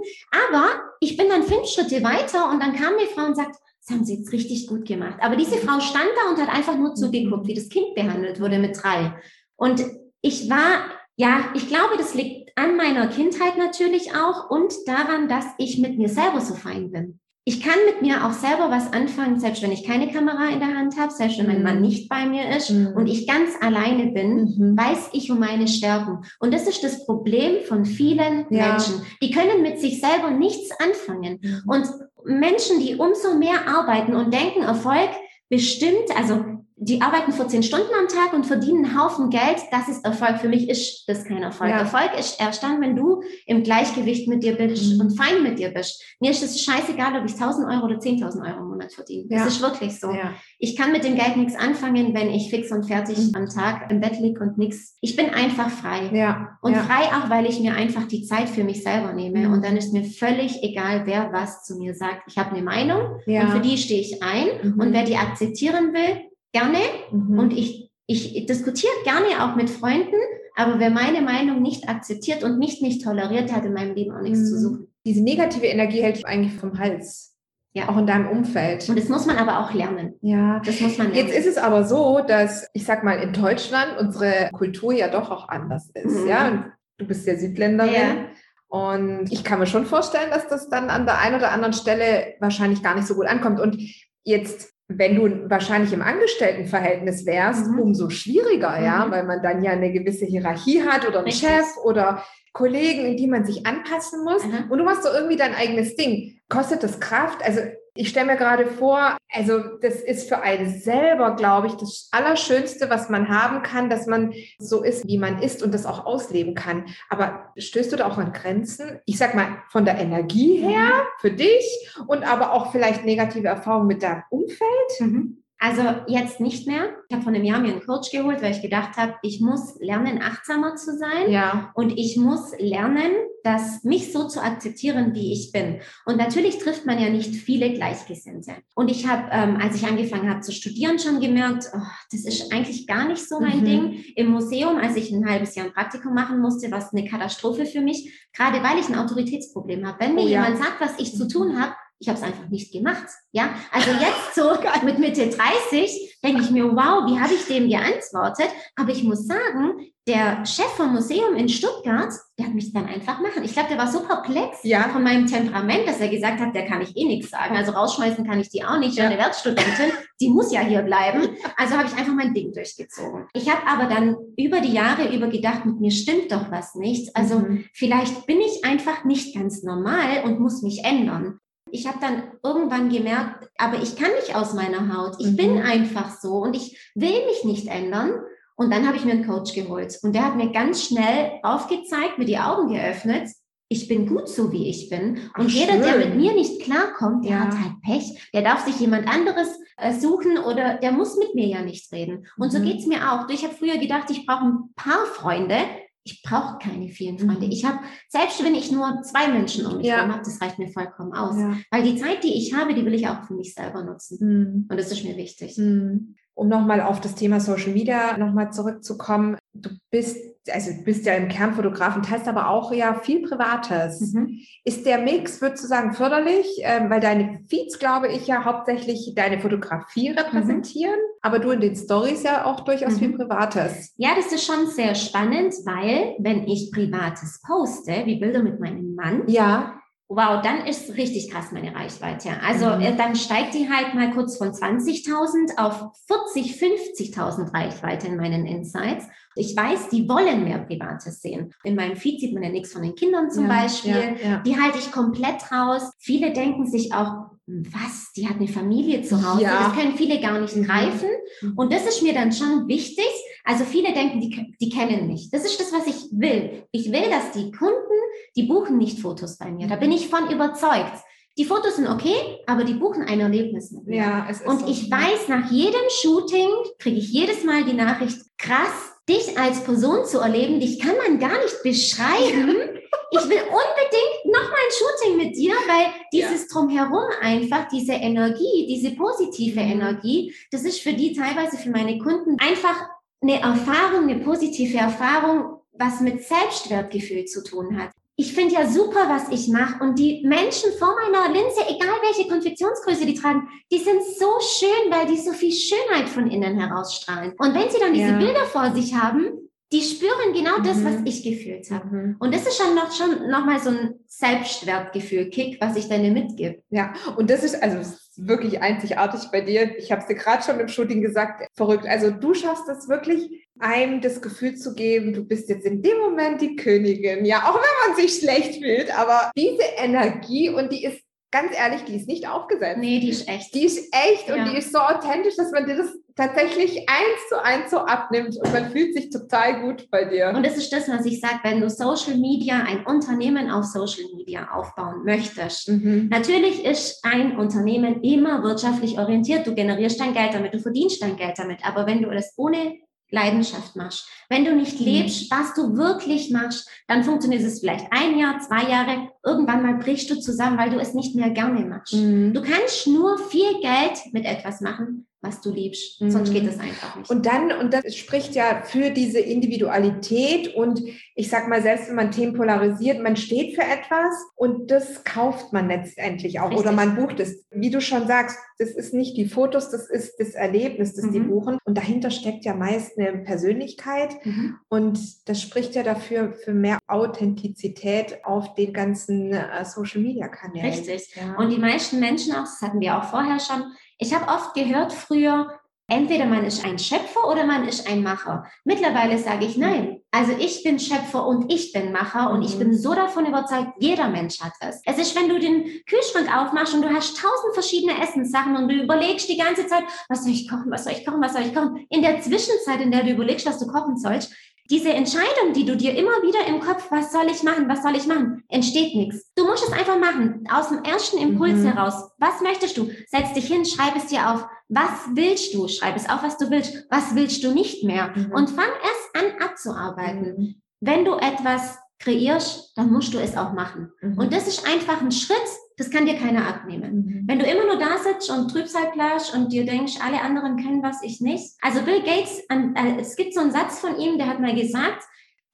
Aber 0.49 0.71
ich 0.99 1.17
bin 1.17 1.29
dann 1.29 1.45
fünf 1.45 1.69
Schritte 1.69 2.03
weiter 2.03 2.51
und 2.51 2.61
dann 2.61 2.75
kam 2.75 2.95
eine 2.95 3.07
Frau 3.07 3.27
und 3.27 3.37
sagt, 3.37 3.55
das 3.91 3.99
haben 3.99 4.05
sie 4.05 4.17
jetzt 4.17 4.33
richtig 4.33 4.67
gut 4.67 4.87
gemacht. 4.87 5.19
Aber 5.21 5.37
diese 5.37 5.57
Frau 5.57 5.81
stand 5.81 6.11
da 6.17 6.31
und 6.31 6.41
hat 6.41 6.55
einfach 6.55 6.77
nur 6.77 6.95
zugeguckt, 6.95 7.47
wie 7.47 7.55
das 7.55 7.69
Kind 7.69 7.95
behandelt 7.95 8.41
wurde 8.41 8.59
mit 8.59 8.81
drei. 8.81 9.15
Und 9.57 9.85
ich 10.23 10.49
war, 10.49 10.85
ja, 11.17 11.51
ich 11.55 11.69
glaube, 11.69 11.97
das 11.99 12.15
liegt 12.15 12.57
an 12.57 12.77
meiner 12.77 13.09
Kindheit 13.09 13.59
natürlich 13.59 14.15
auch 14.15 14.51
und 14.51 14.73
daran, 14.87 15.29
dass 15.29 15.47
ich 15.59 15.79
mit 15.79 15.99
mir 15.99 16.09
selber 16.09 16.41
so 16.41 16.55
fein 16.55 16.91
bin. 16.91 17.21
Ich 17.51 17.61
kann 17.61 17.79
mit 17.85 18.01
mir 18.01 18.25
auch 18.25 18.33
selber 18.33 18.71
was 18.71 18.93
anfangen, 18.93 19.41
selbst 19.41 19.61
wenn 19.61 19.73
ich 19.73 19.83
keine 19.83 20.13
Kamera 20.13 20.51
in 20.51 20.61
der 20.61 20.73
Hand 20.73 20.97
habe, 20.97 21.11
selbst 21.11 21.37
wenn 21.37 21.49
mein 21.49 21.65
Mann 21.65 21.77
mhm. 21.77 21.83
nicht 21.83 22.09
bei 22.09 22.25
mir 22.25 22.49
ist 22.57 22.71
mhm. 22.71 22.93
und 22.95 23.09
ich 23.09 23.27
ganz 23.27 23.51
alleine 23.61 24.13
bin, 24.13 24.55
mhm. 24.57 24.79
weiß 24.79 25.11
ich 25.15 25.33
um 25.33 25.41
meine 25.41 25.67
Stärken. 25.67 26.21
Und 26.39 26.55
das 26.55 26.69
ist 26.69 26.85
das 26.85 27.05
Problem 27.07 27.65
von 27.67 27.85
vielen 27.85 28.47
ja. 28.51 28.69
Menschen. 28.69 29.03
Die 29.21 29.33
können 29.33 29.63
mit 29.63 29.81
sich 29.81 30.01
selber 30.01 30.31
nichts 30.31 30.71
anfangen. 30.79 31.41
Mhm. 31.43 31.63
Und 31.67 31.87
Menschen, 32.25 32.79
die 32.79 32.95
umso 32.95 33.37
mehr 33.37 33.67
arbeiten 33.67 34.15
und 34.15 34.33
denken, 34.33 34.63
Erfolg 34.63 35.11
bestimmt, 35.49 36.17
also 36.17 36.45
die 36.83 37.03
arbeiten 37.03 37.31
14 37.31 37.63
Stunden 37.63 37.91
am 38.01 38.09
Tag 38.09 38.33
und 38.33 38.47
verdienen 38.47 38.87
einen 38.87 38.99
Haufen 38.99 39.29
Geld. 39.29 39.59
Das 39.71 39.87
ist 39.87 40.03
Erfolg. 40.03 40.39
Für 40.39 40.49
mich 40.49 40.67
ist 40.71 41.05
das 41.07 41.25
kein 41.25 41.43
Erfolg. 41.43 41.69
Ja. 41.69 41.77
Erfolg 41.77 42.19
ist 42.19 42.41
erst 42.41 42.63
dann, 42.63 42.81
wenn 42.81 42.97
du 42.97 43.23
im 43.45 43.63
Gleichgewicht 43.63 44.29
mit 44.29 44.43
dir 44.43 44.57
bist 44.57 44.95
mhm. 44.95 45.01
und 45.03 45.11
fein 45.11 45.43
mit 45.43 45.59
dir 45.59 45.69
bist. 45.69 46.03
Mir 46.21 46.31
ist 46.31 46.43
es 46.43 46.59
scheißegal, 46.63 47.21
ob 47.21 47.27
ich 47.27 47.35
1000 47.35 47.69
Euro 47.69 47.85
oder 47.85 47.97
10.000 47.97 48.49
Euro 48.49 48.63
im 48.63 48.69
Monat 48.69 48.95
verdiene. 48.95 49.27
Ja. 49.29 49.45
Das 49.45 49.55
ist 49.55 49.63
wirklich 49.63 50.01
so. 50.01 50.11
Ja. 50.11 50.33
Ich 50.59 50.75
kann 50.75 50.91
mit 50.91 51.05
dem 51.05 51.17
Geld 51.17 51.37
nichts 51.37 51.55
anfangen, 51.55 52.15
wenn 52.15 52.31
ich 52.31 52.49
fix 52.49 52.73
und 52.73 52.85
fertig 52.85 53.19
mhm. 53.19 53.33
am 53.35 53.47
Tag 53.51 53.91
im 53.91 54.01
Bett 54.01 54.19
liege 54.19 54.41
und 54.41 54.57
nichts. 54.57 54.97
Ich 55.03 55.17
bin 55.17 55.29
einfach 55.29 55.69
frei. 55.69 56.09
Ja. 56.15 56.57
Und 56.63 56.79
frei 56.79 57.05
auch, 57.15 57.29
weil 57.29 57.45
ich 57.45 57.61
mir 57.61 57.75
einfach 57.75 58.09
die 58.09 58.25
Zeit 58.25 58.49
für 58.49 58.65
mich 58.65 58.83
selber 58.83 59.13
nehme. 59.13 59.49
Mhm. 59.49 59.53
Und 59.53 59.67
dann 59.67 59.77
ist 59.77 59.93
mir 59.93 60.05
völlig 60.05 60.63
egal, 60.63 61.03
wer 61.05 61.31
was 61.31 61.63
zu 61.63 61.77
mir 61.77 61.95
sagt. 61.95 62.23
Ich 62.27 62.39
habe 62.39 62.53
eine 62.53 62.63
Meinung 62.63 63.21
und 63.27 63.49
für 63.51 63.61
die 63.61 63.77
stehe 63.77 64.01
ich 64.01 64.23
ein. 64.23 64.47
Mhm. 64.63 64.81
Und 64.81 64.93
wer 64.95 65.05
die 65.05 65.17
akzeptieren 65.17 65.93
will, 65.93 66.30
gerne 66.53 66.79
mhm. 67.13 67.39
und 67.39 67.53
ich, 67.53 67.91
ich 68.07 68.47
diskutiere 68.47 68.93
gerne 69.05 69.45
auch 69.45 69.57
mit 69.57 69.71
Freunden, 69.71 70.17
aber 70.57 70.79
wer 70.79 70.91
meine 70.91 71.23
Meinung 71.23 71.63
nicht 71.63 71.89
akzeptiert 71.89 72.43
und 72.45 72.59
mich 72.59 72.83
nicht 72.83 73.05
toleriert, 73.05 73.53
hat 73.53 73.65
in 73.65 73.73
meinem 73.73 73.95
Leben 73.95 74.13
auch 74.13 74.21
nichts 74.21 74.41
mhm. 74.41 74.45
zu 74.45 74.59
suchen. 74.59 74.87
Diese 75.05 75.23
negative 75.23 75.67
Energie 75.67 76.03
hält 76.03 76.27
eigentlich 76.27 76.55
vom 76.55 76.79
Hals. 76.79 77.31
Ja. 77.73 77.89
Auch 77.89 77.97
in 77.99 78.07
deinem 78.07 78.29
Umfeld. 78.29 78.89
Und 78.89 78.99
das 78.99 79.09
muss 79.09 79.27
man 79.27 79.37
aber 79.37 79.61
auch 79.61 79.73
lernen. 79.73 80.15
Ja. 80.23 80.61
Das 80.65 80.81
muss 80.81 80.99
man 80.99 81.13
lernen. 81.13 81.29
Jetzt 81.29 81.39
ist 81.39 81.47
es 81.47 81.57
aber 81.57 81.85
so, 81.85 82.21
dass, 82.27 82.69
ich 82.75 82.85
sag 82.85 83.05
mal, 83.05 83.23
in 83.23 83.33
Deutschland 83.33 83.97
unsere 83.97 84.51
Kultur 84.53 84.93
ja 84.93 85.07
doch 85.09 85.31
auch 85.31 85.49
anders 85.49 85.89
ist. 85.95 86.23
Mhm. 86.23 86.29
Ja. 86.29 86.49
Und 86.49 86.65
du 86.99 87.07
bist 87.07 87.27
ja 87.29 87.37
Südländerin. 87.37 87.93
Ja. 87.93 88.27
Und 88.67 89.33
ich 89.33 89.45
kann 89.45 89.61
mir 89.61 89.67
schon 89.67 89.87
vorstellen, 89.87 90.31
dass 90.31 90.49
das 90.49 90.69
dann 90.69 90.91
an 90.91 91.07
der 91.07 91.19
einen 91.19 91.37
oder 91.37 91.53
anderen 91.53 91.73
Stelle 91.73 92.35
wahrscheinlich 92.41 92.83
gar 92.83 92.97
nicht 92.97 93.07
so 93.07 93.15
gut 93.15 93.27
ankommt. 93.27 93.61
Und 93.61 93.79
jetzt 94.25 94.73
wenn 94.93 95.15
du 95.15 95.49
wahrscheinlich 95.49 95.93
im 95.93 96.03
Angestelltenverhältnis 96.03 97.25
wärst, 97.25 97.69
mhm. 97.69 97.79
umso 97.79 98.11
schwieriger, 98.11 98.77
mhm. 98.77 98.85
ja, 98.85 99.07
weil 99.11 99.25
man 99.25 99.43
dann 99.43 99.63
ja 99.63 99.73
eine 99.73 99.93
gewisse 99.93 100.27
Hierarchie 100.27 100.83
hat 100.83 101.07
oder 101.07 101.19
einen 101.19 101.27
Richtig. 101.27 101.49
Chef 101.49 101.77
oder 101.85 102.25
Kollegen, 102.53 103.07
in 103.07 103.17
die 103.17 103.29
man 103.29 103.45
sich 103.45 103.67
anpassen 103.67 104.25
muss. 104.25 104.45
Mhm. 104.45 104.71
Und 104.71 104.79
du 104.79 104.85
machst 104.85 105.05
so 105.05 105.11
irgendwie 105.11 105.37
dein 105.37 105.55
eigenes 105.55 105.95
Ding. 105.95 106.41
Kostet 106.49 106.83
das 106.83 106.99
Kraft? 106.99 107.45
Also 107.45 107.61
ich 108.01 108.09
stelle 108.09 108.29
mir 108.29 108.37
gerade 108.37 108.67
vor, 108.67 109.19
also 109.31 109.59
das 109.83 109.97
ist 109.97 110.27
für 110.27 110.41
einen 110.41 110.81
selber, 110.81 111.37
glaube 111.37 111.67
ich, 111.67 111.75
das 111.75 112.09
Allerschönste, 112.13 112.89
was 112.89 113.11
man 113.11 113.29
haben 113.29 113.63
kann, 113.63 113.91
dass 113.91 114.07
man 114.07 114.33
so 114.59 114.83
ist, 114.83 115.07
wie 115.07 115.19
man 115.19 115.43
ist 115.43 115.63
und 115.63 115.75
das 115.75 115.85
auch 115.85 116.07
ausleben 116.07 116.55
kann. 116.55 116.87
Aber 117.11 117.53
stößt 117.59 117.93
du 117.93 117.97
da 117.97 118.07
auch 118.07 118.17
an 118.17 118.33
Grenzen? 118.33 119.01
Ich 119.05 119.19
sag 119.19 119.35
mal, 119.35 119.59
von 119.69 119.85
der 119.85 119.99
Energie 119.99 120.57
her 120.57 121.09
für 121.19 121.31
dich 121.31 121.95
und 122.07 122.25
aber 122.25 122.55
auch 122.55 122.73
vielleicht 122.73 123.05
negative 123.05 123.49
Erfahrungen 123.49 123.89
mit 123.89 124.03
deinem 124.03 124.23
Umfeld? 124.31 125.01
Mhm. 125.01 125.40
Also 125.63 125.83
jetzt 126.07 126.41
nicht 126.41 126.67
mehr. 126.67 126.89
Ich 127.09 127.15
habe 127.15 127.23
vor 127.23 127.35
einem 127.35 127.45
Jahr 127.45 127.61
mir 127.61 127.73
einen 127.73 127.85
Coach 127.85 128.11
geholt, 128.11 128.41
weil 128.41 128.53
ich 128.53 128.63
gedacht 128.63 128.97
habe, 128.97 129.17
ich 129.23 129.43
muss 129.43 129.79
lernen, 129.79 130.23
achtsamer 130.23 130.75
zu 130.77 130.97
sein. 130.97 131.31
Ja. 131.31 131.71
Und 131.75 131.99
ich 131.99 132.17
muss 132.17 132.53
lernen, 132.59 133.13
das 133.45 133.85
mich 133.85 134.11
so 134.11 134.27
zu 134.27 134.43
akzeptieren, 134.43 135.15
wie 135.15 135.35
ich 135.35 135.53
bin. 135.53 135.81
Und 136.07 136.17
natürlich 136.17 136.59
trifft 136.59 136.87
man 136.87 136.99
ja 136.99 137.11
nicht 137.11 137.35
viele 137.35 137.75
Gleichgesinnte. 137.75 138.53
Und 138.75 138.91
ich 138.91 139.07
habe, 139.07 139.29
ähm, 139.33 139.59
als 139.61 139.77
ich 139.77 139.87
angefangen 139.87 140.31
habe 140.31 140.41
zu 140.41 140.53
studieren, 140.53 140.99
schon 140.99 141.21
gemerkt, 141.21 141.67
oh, 141.75 141.87
das 142.11 142.25
ist 142.25 142.51
eigentlich 142.55 142.87
gar 142.87 143.07
nicht 143.07 143.29
so 143.29 143.39
mein 143.39 143.61
mhm. 143.61 143.65
Ding. 143.65 144.05
Im 144.17 144.31
Museum, 144.31 144.79
als 144.79 144.97
ich 144.97 145.13
ein 145.13 145.29
halbes 145.29 145.57
Jahr 145.57 145.67
ein 145.67 145.75
Praktikum 145.75 146.15
machen 146.15 146.41
musste, 146.41 146.71
war 146.71 146.79
es 146.79 146.93
eine 146.93 147.07
Katastrophe 147.07 147.67
für 147.67 147.83
mich, 147.83 148.11
gerade 148.33 148.63
weil 148.63 148.79
ich 148.79 148.89
ein 148.89 148.99
Autoritätsproblem 148.99 149.87
habe. 149.87 150.01
Wenn 150.01 150.15
mir 150.15 150.25
oh, 150.25 150.29
jemand 150.29 150.59
ja. 150.59 150.65
sagt, 150.65 150.81
was 150.81 150.99
ich 150.99 151.15
zu 151.15 151.29
tun 151.29 151.61
habe, 151.61 151.75
ich 152.01 152.09
habe 152.09 152.19
es 152.19 152.25
einfach 152.25 152.49
nicht 152.49 152.73
gemacht. 152.73 153.07
Ja, 153.31 153.51
also 153.71 153.91
jetzt 154.01 154.35
so 154.35 154.51
mit 154.85 154.99
Mitte 154.99 155.29
30 155.29 156.19
denke 156.25 156.43
ich 156.43 156.51
mir, 156.51 156.65
wow, 156.65 157.07
wie 157.07 157.21
habe 157.21 157.35
ich 157.35 157.47
dem 157.47 157.69
geantwortet? 157.69 158.49
Aber 158.75 158.91
ich 158.91 159.05
muss 159.05 159.27
sagen, 159.27 159.87
der 160.09 160.45
Chef 160.47 160.67
vom 160.77 160.95
Museum 160.95 161.37
in 161.37 161.49
Stuttgart, 161.49 162.13
der 162.39 162.47
hat 162.47 162.55
mich 162.55 162.73
dann 162.73 162.87
einfach 162.87 163.21
machen. 163.21 163.45
Ich 163.45 163.53
glaube, 163.53 163.69
der 163.69 163.79
war 163.79 163.87
so 163.87 164.01
perplex 164.01 164.59
ja. 164.65 164.89
von 164.89 165.03
meinem 165.03 165.27
Temperament, 165.27 165.87
dass 165.87 166.01
er 166.01 166.09
gesagt 166.09 166.41
hat, 166.41 166.55
der 166.55 166.67
kann 166.67 166.81
ich 166.81 166.97
eh 166.97 167.05
nichts 167.05 167.31
sagen. 167.31 167.55
Also 167.55 167.73
rausschmeißen 167.73 168.27
kann 168.27 168.41
ich 168.41 168.49
die 168.49 168.65
auch 168.65 168.79
nicht. 168.79 168.97
Ja. 168.97 169.07
Eine 169.07 169.19
Werkstudentin, 169.19 169.93
die 170.21 170.31
muss 170.31 170.53
ja 170.53 170.63
hier 170.63 170.83
bleiben. 170.83 171.37
Also 171.57 171.77
habe 171.77 171.87
ich 171.87 171.97
einfach 171.97 172.15
mein 172.15 172.33
Ding 172.33 172.53
durchgezogen. 172.53 173.27
Ich 173.35 173.49
habe 173.49 173.67
aber 173.67 173.95
dann 173.95 174.17
über 174.39 174.61
die 174.61 174.73
Jahre 174.73 175.15
über 175.15 175.29
gedacht, 175.29 175.67
mit 175.67 175.81
mir 175.81 175.91
stimmt 175.91 176.33
doch 176.33 176.51
was 176.51 176.75
nicht. 176.75 177.15
Also 177.15 177.39
mhm. 177.39 177.67
vielleicht 177.75 178.27
bin 178.27 178.41
ich 178.41 178.65
einfach 178.65 179.05
nicht 179.05 179.35
ganz 179.35 179.63
normal 179.63 180.25
und 180.25 180.41
muss 180.41 180.63
mich 180.63 180.83
ändern 180.83 181.39
ich 181.73 181.87
habe 181.87 181.99
dann 182.01 182.23
irgendwann 182.43 182.89
gemerkt, 182.89 183.49
aber 183.59 183.83
ich 183.83 183.97
kann 183.97 184.11
nicht 184.21 184.35
aus 184.35 184.55
meiner 184.55 184.97
Haut. 184.97 185.17
Ich 185.19 185.33
mhm. 185.33 185.37
bin 185.37 185.59
einfach 185.63 186.19
so 186.21 186.39
und 186.39 186.55
ich 186.55 186.79
will 186.95 187.27
mich 187.27 187.45
nicht 187.45 187.69
ändern. 187.69 188.13
Und 188.57 188.71
dann 188.71 188.87
habe 188.87 188.97
ich 188.97 189.05
mir 189.05 189.13
einen 189.13 189.27
Coach 189.27 189.55
geholt 189.55 189.99
und 190.03 190.15
der 190.15 190.27
hat 190.27 190.37
mir 190.37 190.53
ganz 190.53 190.85
schnell 190.85 191.33
aufgezeigt, 191.43 192.19
mir 192.19 192.27
die 192.27 192.39
Augen 192.39 192.69
geöffnet. 192.69 193.31
Ich 193.69 193.89
bin 193.89 194.07
gut 194.07 194.29
so, 194.29 194.53
wie 194.53 194.69
ich 194.69 194.91
bin. 194.91 195.31
Und 195.39 195.47
Ach, 195.47 195.49
jeder, 195.49 195.75
schön. 195.75 195.83
der 195.83 195.97
mit 195.97 196.17
mir 196.17 196.35
nicht 196.35 196.61
klarkommt, 196.61 197.25
der 197.25 197.31
ja. 197.31 197.41
hat 197.41 197.53
halt 197.53 197.81
Pech. 197.83 198.31
Der 198.35 198.43
darf 198.43 198.67
sich 198.67 198.79
jemand 198.79 199.07
anderes 199.07 199.49
äh, 199.79 199.95
suchen 199.95 200.39
oder 200.39 200.75
der 200.75 200.93
muss 200.93 201.17
mit 201.17 201.35
mir 201.35 201.47
ja 201.47 201.63
nicht 201.63 201.91
reden. 201.93 202.27
Und 202.37 202.53
mhm. 202.53 202.59
so 202.59 202.61
geht's 202.61 202.87
mir 202.87 203.13
auch. 203.13 203.29
Ich 203.31 203.45
habe 203.45 203.55
früher 203.55 203.79
gedacht, 203.79 204.11
ich 204.11 204.27
brauche 204.27 204.45
ein 204.45 204.75
paar 204.75 205.07
Freunde 205.07 205.57
ich 206.05 206.23
brauche 206.23 206.59
keine 206.59 206.89
vielen 206.89 207.19
Freunde. 207.19 207.47
Mhm. 207.47 207.53
Ich 207.53 207.65
habe, 207.65 207.79
selbst 208.09 208.43
wenn 208.43 208.55
ich 208.55 208.73
nur 208.73 209.03
zwei 209.03 209.29
Menschen 209.29 209.67
um 209.67 209.79
mich 209.79 209.87
ja. 209.87 209.97
herum 209.97 210.13
habe, 210.13 210.23
das 210.25 210.41
reicht 210.41 210.59
mir 210.59 210.69
vollkommen 210.69 211.13
aus. 211.13 211.37
Ja. 211.37 211.57
Weil 211.71 211.83
die 211.83 211.97
Zeit, 211.97 212.25
die 212.25 212.35
ich 212.35 212.55
habe, 212.55 212.75
die 212.75 212.85
will 212.85 212.95
ich 212.95 213.09
auch 213.09 213.25
für 213.25 213.35
mich 213.35 213.55
selber 213.55 213.83
nutzen. 213.83 214.19
Mhm. 214.21 214.67
Und 214.71 214.77
das 214.77 214.91
ist 214.91 215.05
mir 215.05 215.17
wichtig. 215.17 215.57
Mhm 215.59 216.15
um 216.35 216.49
nochmal 216.49 216.81
auf 216.81 217.01
das 217.01 217.15
Thema 217.15 217.41
Social 217.41 217.73
Media 217.73 218.17
nochmal 218.17 218.53
zurückzukommen. 218.53 219.37
Du 219.53 219.71
bist, 219.91 220.17
also 220.51 220.71
du 220.71 220.85
bist 220.85 221.05
ja 221.05 221.15
im 221.15 221.29
Kern 221.29 221.55
Fotograf 221.55 221.97
und 221.97 222.11
hast 222.11 222.29
aber 222.29 222.49
auch 222.49 222.73
ja 222.73 222.95
viel 222.95 223.23
Privates. 223.23 224.13
Mhm. 224.13 224.41
Ist 224.65 224.87
der 224.87 224.99
Mix, 224.99 225.43
würdest 225.43 225.65
du 225.65 225.69
sagen, 225.69 225.93
förderlich? 225.93 226.47
Ähm, 226.63 226.89
weil 226.89 227.01
deine 227.01 227.41
Feeds, 227.49 227.79
glaube 227.79 228.09
ich, 228.09 228.27
ja 228.27 228.45
hauptsächlich 228.45 229.13
deine 229.15 229.41
Fotografie 229.41 230.11
mhm. 230.11 230.19
repräsentieren, 230.19 230.95
mhm. 230.95 231.19
aber 231.23 231.41
du 231.41 231.51
in 231.51 231.61
den 231.61 231.77
Stories 231.77 232.23
ja 232.23 232.47
auch 232.47 232.61
durchaus 232.61 232.95
mhm. 232.95 232.99
viel 232.99 233.13
Privates. 233.17 233.93
Ja, 233.97 234.11
das 234.17 234.33
ist 234.33 234.45
schon 234.45 234.67
sehr 234.69 234.95
spannend, 234.95 235.55
weil 235.65 236.17
wenn 236.21 236.47
ich 236.47 236.71
Privates 236.73 237.43
poste, 237.47 238.03
wie 238.07 238.21
Bilder 238.21 238.43
mit 238.43 238.61
meinem 238.61 238.95
Mann, 238.95 239.25
ja 239.27 239.80
wow, 240.11 240.43
dann 240.43 240.67
ist 240.67 240.97
richtig 240.97 241.31
krass 241.31 241.53
meine 241.53 241.73
Reichweite. 241.73 242.31
Also 242.45 242.67
mhm. 242.67 242.81
Äh, 242.83 242.97
dann 242.97 243.15
steigt 243.15 243.55
die 243.55 243.71
halt 243.71 243.95
mal 243.95 244.11
kurz 244.11 244.37
von 244.37 244.49
20.000 244.49 245.57
auf 245.57 245.93
40, 246.09 246.61
50.000 246.61 247.55
Reichweite 247.55 248.09
in 248.09 248.17
meinen 248.17 248.45
Insights. 248.45 249.07
Ich 249.37 249.57
weiß, 249.57 249.89
die 249.91 250.09
wollen 250.09 250.43
mehr 250.43 250.59
Privates 250.59 251.23
sehen. 251.23 251.55
In 251.63 251.77
meinem 251.77 251.97
Feed 251.97 252.19
sieht 252.21 252.35
man 252.35 252.43
ja 252.43 252.51
nichts 252.51 252.73
von 252.73 252.83
den 252.83 252.97
Kindern 252.97 253.31
zum 253.31 253.49
ja, 253.49 253.63
Beispiel. 253.63 254.17
Ja, 254.21 254.31
ja. 254.31 254.37
Die 254.39 254.61
halte 254.61 254.79
ich 254.79 254.91
komplett 254.91 255.53
raus. 255.53 255.93
Viele 255.99 256.33
denken 256.33 256.67
sich 256.67 256.93
auch, 256.93 257.31
was, 257.47 258.13
die 258.17 258.29
hat 258.29 258.37
eine 258.37 258.49
Familie 258.49 259.03
zu 259.03 259.17
Hause. 259.17 259.45
Das 259.45 259.75
können 259.75 259.97
viele 259.97 260.21
gar 260.21 260.41
nicht 260.41 260.57
mhm. 260.57 260.65
greifen. 260.65 261.09
Mhm. 261.43 261.53
Und 261.57 261.73
das 261.73 261.87
ist 261.87 262.03
mir 262.03 262.15
dann 262.15 262.33
schon 262.33 262.67
wichtig. 262.67 263.07
Also 263.45 263.65
viele 263.65 263.93
denken, 263.93 264.21
die, 264.21 264.55
die 264.61 264.69
kennen 264.69 265.07
mich. 265.07 265.31
Das 265.31 265.45
ist 265.45 265.59
das, 265.61 265.73
was 265.73 265.87
ich 265.87 266.11
will. 266.13 266.65
Ich 266.73 266.93
will, 266.93 267.09
dass 267.11 267.33
die 267.33 267.51
Kunden 267.53 267.90
die 268.37 268.45
buchen 268.45 268.79
nicht 268.79 269.01
Fotos 269.01 269.39
bei 269.39 269.51
mir. 269.51 269.67
Da 269.67 269.77
bin 269.77 269.93
ich 269.93 270.09
von 270.09 270.31
überzeugt. 270.31 271.03
Die 271.39 271.45
Fotos 271.45 271.77
sind 271.77 271.89
okay, 271.89 272.39
aber 272.47 272.65
die 272.65 272.75
buchen 272.75 273.03
ein 273.03 273.21
Erlebnis 273.21 273.71
mit 273.71 273.87
mir. 273.87 273.97
Ja, 273.97 274.27
es 274.29 274.41
ist 274.41 274.47
und 274.47 274.61
so. 274.61 274.67
ich 274.69 274.91
weiß, 274.91 275.29
nach 275.29 275.51
jedem 275.51 275.81
Shooting 275.89 276.49
kriege 276.79 276.99
ich 276.99 277.13
jedes 277.13 277.45
Mal 277.45 277.65
die 277.65 277.73
Nachricht, 277.73 278.19
krass, 278.37 278.93
dich 279.09 279.39
als 279.39 279.65
Person 279.65 280.05
zu 280.05 280.19
erleben, 280.19 280.61
dich 280.61 280.79
kann 280.81 280.97
man 280.97 281.19
gar 281.19 281.39
nicht 281.43 281.63
beschreiben. 281.63 282.57
Ich 283.13 283.29
will 283.29 283.41
unbedingt 283.41 284.25
noch 284.27 284.51
mal 284.51 284.55
ein 284.55 284.71
Shooting 284.71 285.17
mit 285.17 285.37
dir, 285.37 285.53
weil 285.67 285.93
dieses 286.13 286.43
ja. 286.43 286.47
Drumherum 286.53 287.11
einfach, 287.21 287.67
diese 287.67 287.95
Energie, 287.95 288.69
diese 288.69 288.95
positive 288.95 289.61
mhm. 289.61 289.73
Energie, 289.73 290.33
das 290.53 290.63
ist 290.63 290.79
für 290.79 290.93
die 290.93 291.13
teilweise 291.13 291.57
für 291.57 291.71
meine 291.71 291.99
Kunden 291.99 292.37
einfach 292.39 292.89
eine 293.21 293.41
Erfahrung, 293.41 294.09
eine 294.09 294.21
positive 294.21 294.79
Erfahrung, 294.79 295.59
was 295.73 296.01
mit 296.01 296.23
Selbstwertgefühl 296.23 297.25
zu 297.25 297.43
tun 297.43 297.83
hat 297.83 297.91
ich 298.21 298.35
finde 298.35 298.55
ja 298.55 298.67
super, 298.69 299.09
was 299.09 299.31
ich 299.31 299.49
mache. 299.49 299.83
Und 299.83 299.99
die 299.99 300.23
Menschen 300.27 300.73
vor 300.79 300.95
meiner 300.95 301.33
Linse, 301.33 301.63
egal 301.69 301.97
welche 302.03 302.29
Konfektionsgröße 302.29 303.07
die 303.07 303.15
tragen, 303.15 303.49
die 303.73 303.79
sind 303.79 304.03
so 304.19 304.31
schön, 304.41 304.91
weil 304.91 305.07
die 305.07 305.17
so 305.17 305.33
viel 305.33 305.53
Schönheit 305.53 306.07
von 306.07 306.31
innen 306.31 306.61
herausstrahlen. 306.61 307.33
Und 307.39 307.55
wenn 307.55 307.71
sie 307.71 307.81
dann 307.81 307.95
diese 307.95 308.11
ja. 308.11 308.19
Bilder 308.19 308.45
vor 308.45 308.73
sich 308.75 308.95
haben, 308.95 309.49
die 309.73 309.81
spüren 309.81 310.35
genau 310.35 310.59
das, 310.59 310.79
mhm. 310.79 310.85
was 310.85 310.97
ich 311.05 311.23
gefühlt 311.23 311.71
habe. 311.71 311.97
Mhm. 311.97 312.17
Und 312.19 312.35
das 312.35 312.47
ist 312.47 312.61
schon 312.61 312.75
noch 312.75 312.93
schon 312.93 313.31
noch 313.31 313.47
mal 313.47 313.59
so 313.59 313.71
ein 313.71 313.95
Selbstwertgefühl, 314.07 315.31
Kick, 315.31 315.59
was 315.61 315.77
ich 315.77 315.89
deine 315.89 316.11
mitgebe. 316.11 316.63
Ja, 316.69 316.93
und 317.17 317.31
das 317.31 317.43
ist 317.43 317.63
also 317.63 317.79
das 317.79 318.11
wirklich 318.17 318.61
einzigartig 318.61 319.31
bei 319.31 319.41
dir. 319.41 319.79
Ich 319.79 319.93
habe 319.93 320.03
es 320.03 320.09
dir 320.09 320.17
gerade 320.17 320.43
schon 320.43 320.61
im 320.61 320.69
Shooting 320.69 321.01
gesagt, 321.01 321.47
verrückt. 321.55 321.87
Also 321.87 322.11
du 322.11 322.35
schaffst 322.35 322.69
es 322.69 322.89
wirklich, 322.89 323.40
einem 323.61 324.01
das 324.01 324.21
Gefühl 324.21 324.57
zu 324.57 324.75
geben, 324.75 325.13
du 325.13 325.25
bist 325.25 325.49
jetzt 325.49 325.67
in 325.67 325.83
dem 325.83 325.99
Moment 325.99 326.41
die 326.41 326.57
Königin. 326.57 327.25
Ja, 327.25 327.49
auch 327.49 327.55
wenn 327.55 327.89
man 327.89 327.97
sich 327.97 328.19
schlecht 328.19 328.63
fühlt, 328.63 328.97
aber 328.97 329.31
diese 329.37 329.63
Energie 329.77 330.51
und 330.51 330.73
die 330.73 330.85
ist 330.85 331.01
ganz 331.31 331.57
ehrlich, 331.57 331.85
die 331.85 331.97
ist 331.97 332.09
nicht 332.09 332.29
aufgesetzt. 332.29 332.79
Nee, 332.79 333.01
die 333.01 333.11
ist 333.11 333.29
echt. 333.29 333.55
Die 333.55 333.65
ist 333.65 333.95
echt 333.95 334.29
ja. 334.29 334.35
und 334.35 334.51
die 334.51 334.59
ist 334.59 334.73
so 334.73 334.79
authentisch, 334.79 335.37
dass 335.37 335.53
man 335.53 335.67
dir 335.67 335.77
das 335.77 335.97
tatsächlich 336.17 336.89
eins 336.89 337.29
zu 337.29 337.43
eins 337.43 337.71
so 337.71 337.79
abnimmt 337.79 338.37
und 338.37 338.53
man 338.53 338.71
fühlt 338.71 338.95
sich 338.95 339.11
total 339.11 339.63
gut 339.63 339.89
bei 339.91 340.05
dir. 340.05 340.33
Und 340.35 340.45
das 340.45 340.57
ist 340.57 340.73
das, 340.73 340.89
was 340.89 341.07
ich 341.07 341.21
sage, 341.21 341.39
wenn 341.45 341.61
du 341.61 341.71
Social 341.71 342.17
Media, 342.17 342.65
ein 342.65 342.85
Unternehmen 342.85 343.51
auf 343.51 343.65
Social 343.65 344.05
Media 344.17 344.51
aufbauen 344.53 345.05
möchtest. 345.05 345.69
Mhm. 345.69 346.09
Natürlich 346.11 346.65
ist 346.65 347.01
ein 347.05 347.39
Unternehmen 347.39 348.03
immer 348.03 348.43
wirtschaftlich 348.43 348.99
orientiert. 348.99 349.47
Du 349.47 349.55
generierst 349.55 350.01
dein 350.01 350.13
Geld 350.13 350.35
damit, 350.35 350.53
du 350.53 350.59
verdienst 350.59 351.03
dein 351.03 351.17
Geld 351.17 351.39
damit. 351.39 351.65
Aber 351.65 351.87
wenn 351.87 352.03
du 352.03 352.11
das 352.11 352.35
ohne 352.37 352.77
Leidenschaft 353.11 353.77
machst. 353.77 354.09
Wenn 354.29 354.45
du 354.45 354.55
nicht 354.55 354.79
mhm. 354.81 354.87
lebst, 354.87 355.31
was 355.31 355.55
du 355.55 355.77
wirklich 355.77 356.31
machst, 356.31 356.69
dann 356.89 357.05
funktioniert 357.05 357.43
es 357.43 357.61
vielleicht 357.61 357.87
ein 357.91 358.19
Jahr, 358.19 358.39
zwei 358.41 358.69
Jahre. 358.71 359.11
Irgendwann 359.25 359.63
mal 359.63 359.75
brichst 359.79 360.11
du 360.11 360.21
zusammen, 360.21 360.59
weil 360.59 360.71
du 360.71 360.79
es 360.79 360.95
nicht 360.95 361.15
mehr 361.15 361.31
gerne 361.31 361.65
machst. 361.67 361.95
Mhm. 361.95 362.33
Du 362.33 362.43
kannst 362.43 362.87
nur 362.87 363.19
viel 363.19 363.61
Geld 363.61 363.99
mit 364.13 364.25
etwas 364.25 364.61
machen, 364.61 365.07
was 365.23 365.43
du 365.43 365.53
liebst. 365.53 366.01
Mhm. 366.01 366.11
Sonst 366.11 366.33
geht 366.33 366.47
es 366.47 366.59
einfach 366.59 366.97
nicht. 366.97 367.11
Und 367.11 367.27
dann, 367.27 367.53
und 367.53 367.75
das 367.75 367.95
spricht 367.95 368.35
ja 368.35 368.63
für 368.63 368.91
diese 368.91 369.19
Individualität 369.19 370.55
und 370.55 370.83
ich 371.15 371.29
sag 371.29 371.47
mal, 371.49 371.63
selbst 371.63 371.89
wenn 371.89 371.97
man 371.97 372.11
Themen 372.11 372.35
polarisiert, 372.35 373.03
man 373.03 373.17
steht 373.17 373.55
für 373.55 373.63
etwas 373.63 374.15
und 374.37 374.71
das 374.71 375.05
kauft 375.05 375.53
man 375.53 375.69
letztendlich 375.69 376.41
auch 376.41 376.51
Richtig. 376.51 376.61
oder 376.61 376.73
man 376.73 376.97
bucht 376.97 377.21
es. 377.21 377.45
Wie 377.51 377.71
du 377.71 377.83
schon 377.83 378.07
sagst, 378.07 378.39
das 378.59 378.71
ist 378.71 378.95
nicht 378.95 379.17
die 379.17 379.27
Fotos, 379.27 379.71
das 379.71 379.91
ist 379.91 380.19
das 380.19 380.31
Erlebnis, 380.31 380.95
das 380.95 381.07
mhm. 381.07 381.13
die 381.13 381.21
buchen. 381.21 381.59
Und 381.65 381.77
dahinter 381.77 382.11
steckt 382.11 382.47
ja 382.47 382.55
meist 382.55 382.99
eine 382.99 383.19
Persönlichkeit 383.19 384.25
mhm. 384.25 384.57
und 384.69 385.29
das 385.29 385.43
spricht 385.43 385.75
ja 385.75 385.83
dafür 385.83 386.33
für 386.33 386.55
mehr 386.55 386.79
Authentizität 386.87 388.25
auf 388.25 388.55
den 388.55 388.73
ganzen 388.73 389.35
äh, 389.35 389.65
Social 389.67 390.01
Media 390.01 390.29
Kanälen. 390.29 390.67
Richtig. 390.67 391.15
Ja. 391.15 391.37
Und 391.37 391.51
die 391.51 391.59
meisten 391.59 392.01
Menschen 392.01 392.33
auch, 392.33 392.45
das 392.45 392.63
hatten 392.63 392.81
wir 392.81 392.97
auch 392.97 393.05
vorher 393.05 393.39
schon, 393.39 393.65
ich 394.01 394.15
habe 394.15 394.29
oft 394.29 394.55
gehört 394.55 394.93
früher, 394.93 395.61
entweder 395.87 396.25
man 396.25 396.45
ist 396.47 396.65
ein 396.65 396.79
Schöpfer 396.79 397.29
oder 397.29 397.45
man 397.45 397.69
ist 397.69 397.87
ein 397.87 398.03
Macher. 398.03 398.47
Mittlerweile 398.65 399.19
sage 399.19 399.45
ich 399.45 399.59
nein. 399.59 400.01
Also 400.11 400.33
ich 400.33 400.65
bin 400.65 400.81
Schöpfer 400.81 401.27
und 401.27 401.53
ich 401.53 401.73
bin 401.73 401.93
Macher 401.93 402.31
und 402.31 402.43
ich 402.43 402.55
mhm. 402.55 402.61
bin 402.61 402.79
so 402.79 402.95
davon 402.95 403.27
überzeugt, 403.27 403.73
jeder 403.79 404.09
Mensch 404.09 404.41
hat 404.41 404.55
es. 404.61 404.81
Es 404.87 404.99
ist, 404.99 405.15
wenn 405.15 405.29
du 405.29 405.39
den 405.39 405.85
Kühlschrank 405.85 406.35
aufmachst 406.35 406.75
und 406.75 406.83
du 406.83 406.89
hast 406.89 407.17
tausend 407.17 407.53
verschiedene 407.53 408.01
Essenssachen 408.03 408.57
und 408.57 408.69
du 408.69 408.83
überlegst 408.83 409.29
die 409.29 409.37
ganze 409.37 409.67
Zeit, 409.67 409.85
was 410.09 410.25
soll 410.25 410.33
ich 410.33 410.49
kochen, 410.49 410.71
was 410.71 410.85
soll 410.85 410.95
ich 410.95 411.05
kochen, 411.05 411.23
was 411.23 411.35
soll 411.35 411.43
ich 411.43 411.55
kochen. 411.55 411.87
In 411.91 412.03
der 412.03 412.21
Zwischenzeit, 412.23 412.81
in 412.81 412.91
der 412.91 413.05
du 413.05 413.11
überlegst, 413.11 413.47
was 413.47 413.59
du 413.59 413.67
kochen 413.67 413.99
sollst, 413.99 414.33
diese 414.71 414.91
Entscheidung, 414.91 415.53
die 415.55 415.65
du 415.65 415.77
dir 415.77 415.97
immer 415.97 416.23
wieder 416.23 416.47
im 416.47 416.61
Kopf, 416.61 416.91
was 416.91 417.13
soll 417.13 417.27
ich 417.27 417.43
machen, 417.43 417.69
was 417.69 417.83
soll 417.83 417.97
ich 417.97 418.07
machen, 418.07 418.45
entsteht 418.49 418.95
nichts. 418.95 419.33
Du 419.35 419.45
musst 419.45 419.67
es 419.67 419.73
einfach 419.73 419.99
machen, 419.99 420.47
aus 420.51 420.69
dem 420.69 420.85
ersten 420.85 421.19
Impuls 421.19 421.59
mhm. 421.59 421.73
heraus. 421.73 422.11
Was 422.19 422.41
möchtest 422.41 422.77
du? 422.77 422.91
Setz 423.09 423.33
dich 423.35 423.47
hin, 423.47 423.65
schreib 423.65 423.97
es 423.97 424.07
dir 424.07 424.31
auf. 424.31 424.47
Was 424.69 425.09
willst 425.15 425.53
du? 425.55 425.67
Schreib 425.67 425.97
es 425.97 426.09
auf, 426.09 426.23
was 426.23 426.39
du 426.39 426.51
willst. 426.51 426.87
Was 426.89 427.15
willst 427.17 427.43
du 427.43 427.53
nicht 427.53 427.83
mehr? 427.83 428.13
Mhm. 428.15 428.33
Und 428.33 428.51
fang 428.51 428.71
erst 428.83 429.25
an 429.25 429.49
abzuarbeiten. 429.49 430.37
Mhm. 430.37 430.63
Wenn 430.81 431.05
du 431.05 431.15
etwas 431.15 431.79
kreierst, 431.99 432.73
dann 432.77 432.91
musst 432.93 433.13
du 433.13 433.19
es 433.19 433.37
auch 433.37 433.53
machen. 433.53 433.93
Mhm. 434.01 434.19
Und 434.19 434.33
das 434.33 434.47
ist 434.47 434.67
einfach 434.67 435.01
ein 435.01 435.13
Schritt, 435.13 435.37
das 435.81 435.91
kann 435.91 436.05
dir 436.05 436.17
keiner 436.17 436.47
abnehmen. 436.47 437.07
Mhm. 437.07 437.23
Wenn 437.27 437.39
du 437.39 437.47
immer 437.47 437.65
nur 437.65 437.79
da 437.79 437.97
sitzt 437.97 438.29
und 438.31 438.51
Trübsal 438.51 438.91
plasch 438.93 439.33
und 439.33 439.51
dir 439.51 439.65
denkst, 439.65 439.95
alle 440.05 440.21
anderen 440.21 440.63
können 440.63 440.83
was, 440.83 441.03
ich 441.03 441.23
nicht. 441.23 441.55
Also 441.63 441.81
Bill 441.81 442.03
Gates, 442.03 442.41
äh, 442.51 443.01
es 443.01 443.17
gibt 443.17 443.33
so 443.33 443.41
einen 443.41 443.51
Satz 443.51 443.79
von 443.79 443.99
ihm, 443.99 444.19
der 444.19 444.27
hat 444.27 444.41
mal 444.41 444.55
gesagt, 444.55 445.03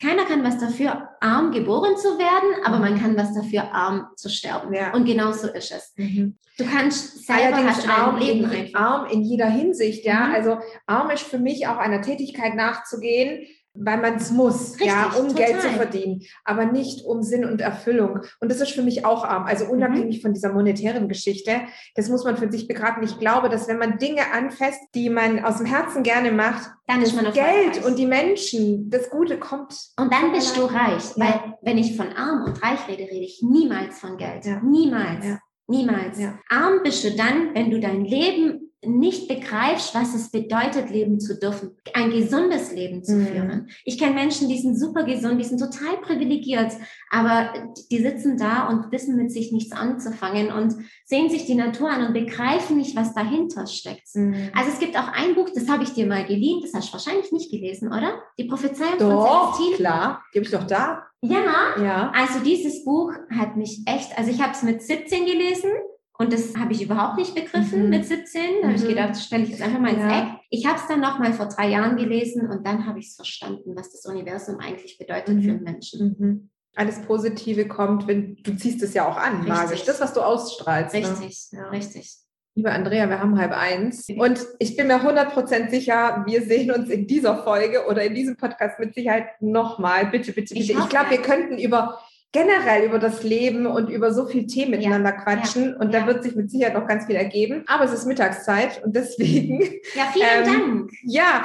keiner 0.02 0.24
kann 0.24 0.42
was 0.42 0.58
dafür, 0.58 1.10
arm 1.20 1.52
geboren 1.52 1.96
zu 1.96 2.18
werden, 2.18 2.64
aber 2.64 2.80
man 2.80 3.00
kann 3.00 3.16
was 3.16 3.34
dafür, 3.34 3.72
arm 3.72 4.08
zu 4.16 4.28
sterben. 4.28 4.74
Ja. 4.74 4.92
Und 4.94 5.04
genau 5.04 5.30
so 5.30 5.46
ist 5.46 5.70
es. 5.70 5.94
Mhm. 5.96 6.36
Du 6.58 6.64
kannst 6.64 7.24
selber 7.24 7.58
hast 7.64 7.88
arm, 7.88 8.18
Leben 8.18 8.50
in, 8.50 8.74
arm 8.74 9.06
in 9.08 9.22
jeder 9.22 9.48
Hinsicht, 9.48 10.04
ja. 10.04 10.26
Mhm. 10.26 10.34
Also 10.34 10.58
arm 10.86 11.10
ist 11.10 11.22
für 11.22 11.38
mich 11.38 11.68
auch 11.68 11.76
einer 11.76 12.02
Tätigkeit 12.02 12.56
nachzugehen, 12.56 13.46
weil 13.78 14.00
man 14.00 14.16
es 14.16 14.30
muss, 14.30 14.72
Richtig, 14.72 14.86
ja, 14.86 15.12
um 15.18 15.28
total. 15.28 15.46
Geld 15.46 15.62
zu 15.62 15.68
verdienen, 15.70 16.22
aber 16.44 16.66
nicht 16.66 17.04
um 17.04 17.22
Sinn 17.22 17.44
und 17.44 17.60
Erfüllung. 17.60 18.20
Und 18.40 18.50
das 18.50 18.60
ist 18.60 18.72
für 18.72 18.82
mich 18.82 19.04
auch 19.04 19.24
arm. 19.24 19.44
Also 19.44 19.66
unabhängig 19.66 20.18
mhm. 20.18 20.22
von 20.22 20.34
dieser 20.34 20.52
monetären 20.52 21.08
Geschichte, 21.08 21.60
das 21.94 22.08
muss 22.08 22.24
man 22.24 22.36
für 22.36 22.50
sich 22.50 22.68
begraben. 22.68 23.02
Ich 23.02 23.18
glaube, 23.18 23.48
dass 23.48 23.68
wenn 23.68 23.78
man 23.78 23.98
Dinge 23.98 24.32
anfasst, 24.32 24.80
die 24.94 25.10
man 25.10 25.44
aus 25.44 25.58
dem 25.58 25.66
Herzen 25.66 26.02
gerne 26.02 26.32
macht, 26.32 26.70
dann 26.86 27.02
ist 27.02 27.14
man 27.14 27.32
Geld 27.32 27.84
und 27.84 27.98
die 27.98 28.06
Menschen, 28.06 28.90
das 28.90 29.10
Gute 29.10 29.38
kommt. 29.38 29.74
Und 29.98 30.12
dann 30.12 30.32
bist 30.32 30.56
du 30.56 30.62
reich, 30.62 31.16
ja. 31.16 31.24
weil 31.24 31.54
wenn 31.62 31.78
ich 31.78 31.96
von 31.96 32.12
arm 32.12 32.44
und 32.44 32.62
reich 32.62 32.86
rede, 32.88 33.04
rede 33.04 33.24
ich 33.24 33.42
niemals 33.42 33.98
von 33.98 34.16
Geld. 34.16 34.44
Ja. 34.44 34.60
Niemals. 34.62 35.24
Ja. 35.24 35.38
Niemals. 35.68 36.18
Arm 36.48 36.80
bist 36.84 37.02
du 37.02 37.10
dann, 37.16 37.54
wenn 37.54 37.70
du 37.70 37.80
dein 37.80 38.04
Leben 38.04 38.65
nicht 38.84 39.26
begreifst, 39.26 39.94
was 39.94 40.14
es 40.14 40.30
bedeutet, 40.30 40.90
leben 40.90 41.18
zu 41.18 41.38
dürfen, 41.38 41.76
ein 41.94 42.10
gesundes 42.10 42.72
Leben 42.72 43.02
zu 43.02 43.16
mhm. 43.16 43.26
führen. 43.26 43.68
Ich 43.84 43.98
kenne 43.98 44.14
Menschen, 44.14 44.48
die 44.48 44.58
sind 44.58 44.78
super 44.78 45.04
gesund, 45.04 45.40
die 45.40 45.44
sind 45.44 45.58
total 45.58 45.96
privilegiert, 46.02 46.72
aber 47.10 47.52
die 47.90 47.98
sitzen 47.98 48.36
da 48.36 48.68
und 48.68 48.92
wissen 48.92 49.16
mit 49.16 49.32
sich 49.32 49.50
nichts 49.50 49.72
anzufangen 49.72 50.52
und 50.52 50.74
sehen 51.04 51.30
sich 51.30 51.46
die 51.46 51.54
Natur 51.54 51.90
an 51.90 52.06
und 52.06 52.12
begreifen 52.12 52.76
nicht, 52.76 52.94
was 52.96 53.14
dahinter 53.14 53.66
steckt. 53.66 54.14
Mhm. 54.14 54.50
Also 54.54 54.70
es 54.70 54.78
gibt 54.78 54.96
auch 54.96 55.08
ein 55.08 55.34
Buch, 55.34 55.48
das 55.54 55.68
habe 55.68 55.82
ich 55.82 55.94
dir 55.94 56.06
mal 56.06 56.26
geliehen, 56.26 56.60
das 56.62 56.74
hast 56.74 56.88
du 56.88 56.92
wahrscheinlich 56.92 57.32
nicht 57.32 57.50
gelesen, 57.50 57.88
oder? 57.88 58.22
Die 58.38 58.44
Prophezeiung 58.44 58.98
doch, 58.98 59.26
von 59.26 59.54
Celestine. 59.54 59.76
klar, 59.76 60.22
gebe 60.32 60.44
ich 60.44 60.50
doch 60.50 60.64
da. 60.64 61.06
Ja, 61.22 61.82
ja, 61.82 62.12
also 62.14 62.40
dieses 62.44 62.84
Buch 62.84 63.12
hat 63.30 63.56
mich 63.56 63.82
echt, 63.86 64.16
also 64.16 64.30
ich 64.30 64.40
habe 64.40 64.52
es 64.52 64.62
mit 64.62 64.82
17 64.82 65.24
gelesen 65.24 65.70
und 66.18 66.33
das 66.33 66.57
habe 66.57 66.72
ich 66.72 66.83
überhaupt 66.83 67.18
nicht 67.18 67.35
begriffen 67.35 67.85
mhm. 67.85 67.90
mit 67.90 68.07
17. 68.07 68.42
Da 68.61 68.68
habe 68.68 68.76
ich 68.76 68.85
mhm. 68.85 68.88
gedacht, 68.88 69.16
stelle 69.16 69.44
ich 69.44 69.50
jetzt 69.50 69.62
einfach 69.62 69.81
mal 69.81 69.92
ins 69.92 70.02
ja. 70.02 70.22
Eck. 70.22 70.40
Ich 70.50 70.66
habe 70.66 70.79
es 70.79 70.87
dann 70.87 71.00
nochmal 71.00 71.33
vor 71.33 71.46
drei 71.46 71.68
Jahren 71.68 71.96
gelesen 71.96 72.48
und 72.48 72.66
dann 72.66 72.87
habe 72.87 72.98
ich 72.98 73.09
es 73.09 73.16
verstanden, 73.16 73.76
was 73.76 73.92
das 73.92 74.07
Universum 74.07 74.59
eigentlich 74.59 74.98
bedeutet 74.98 75.37
mhm. 75.37 75.42
für 75.42 75.50
einen 75.50 75.62
Menschen. 75.62 76.16
Mhm. 76.18 76.50
Alles 76.74 77.00
Positive 77.02 77.68
kommt, 77.68 78.07
wenn 78.07 78.37
du 78.37 78.55
ziehst 78.57 78.83
es 78.83 78.94
ja 78.94 79.09
auch 79.09 79.16
an, 79.16 79.37
richtig. 79.37 79.48
magisch. 79.48 79.85
Das, 79.85 80.00
was 80.00 80.12
du 80.12 80.20
ausstrahlst. 80.20 80.94
Ne? 80.94 81.00
Richtig, 81.00 81.48
ne? 81.52 81.59
ja. 81.59 81.68
richtig. 81.68 82.16
Liebe 82.55 82.72
Andrea, 82.72 83.09
wir 83.11 83.20
haben 83.20 83.38
halb 83.38 83.52
eins. 83.52 84.09
Und 84.16 84.46
ich 84.59 84.76
bin 84.76 84.87
mir 84.87 85.02
100% 85.02 85.68
sicher, 85.68 86.24
wir 86.26 86.42
sehen 86.42 86.70
uns 86.70 86.88
in 86.88 87.07
dieser 87.07 87.44
Folge 87.44 87.87
oder 87.87 88.02
in 88.02 88.14
diesem 88.14 88.38
Podcast 88.38 88.79
mit 88.79 88.94
Sicherheit 88.94 89.26
nochmal. 89.40 90.07
Bitte, 90.07 90.33
bitte, 90.33 90.55
bitte. 90.55 90.55
Ich, 90.55 90.70
ich 90.70 90.88
glaube, 90.88 91.11
wir 91.11 91.20
könnten 91.20 91.59
über 91.59 91.98
generell 92.32 92.84
über 92.84 92.98
das 92.98 93.22
Leben 93.22 93.66
und 93.66 93.88
über 93.88 94.12
so 94.12 94.26
viel 94.26 94.46
Themen 94.46 94.72
miteinander 94.72 95.10
ja, 95.10 95.22
quatschen. 95.22 95.70
Ja, 95.70 95.76
und 95.78 95.92
ja. 95.92 96.00
da 96.00 96.06
wird 96.06 96.22
sich 96.22 96.34
mit 96.34 96.50
Sicherheit 96.50 96.74
noch 96.74 96.86
ganz 96.86 97.06
viel 97.06 97.16
ergeben. 97.16 97.64
Aber 97.66 97.84
es 97.84 97.92
ist 97.92 98.06
Mittagszeit 98.06 98.82
und 98.84 98.94
deswegen. 98.94 99.62
Ja, 99.94 100.04
vielen 100.12 100.26
ähm, 100.44 100.44
Dank. 100.44 100.90
Ja, 101.02 101.42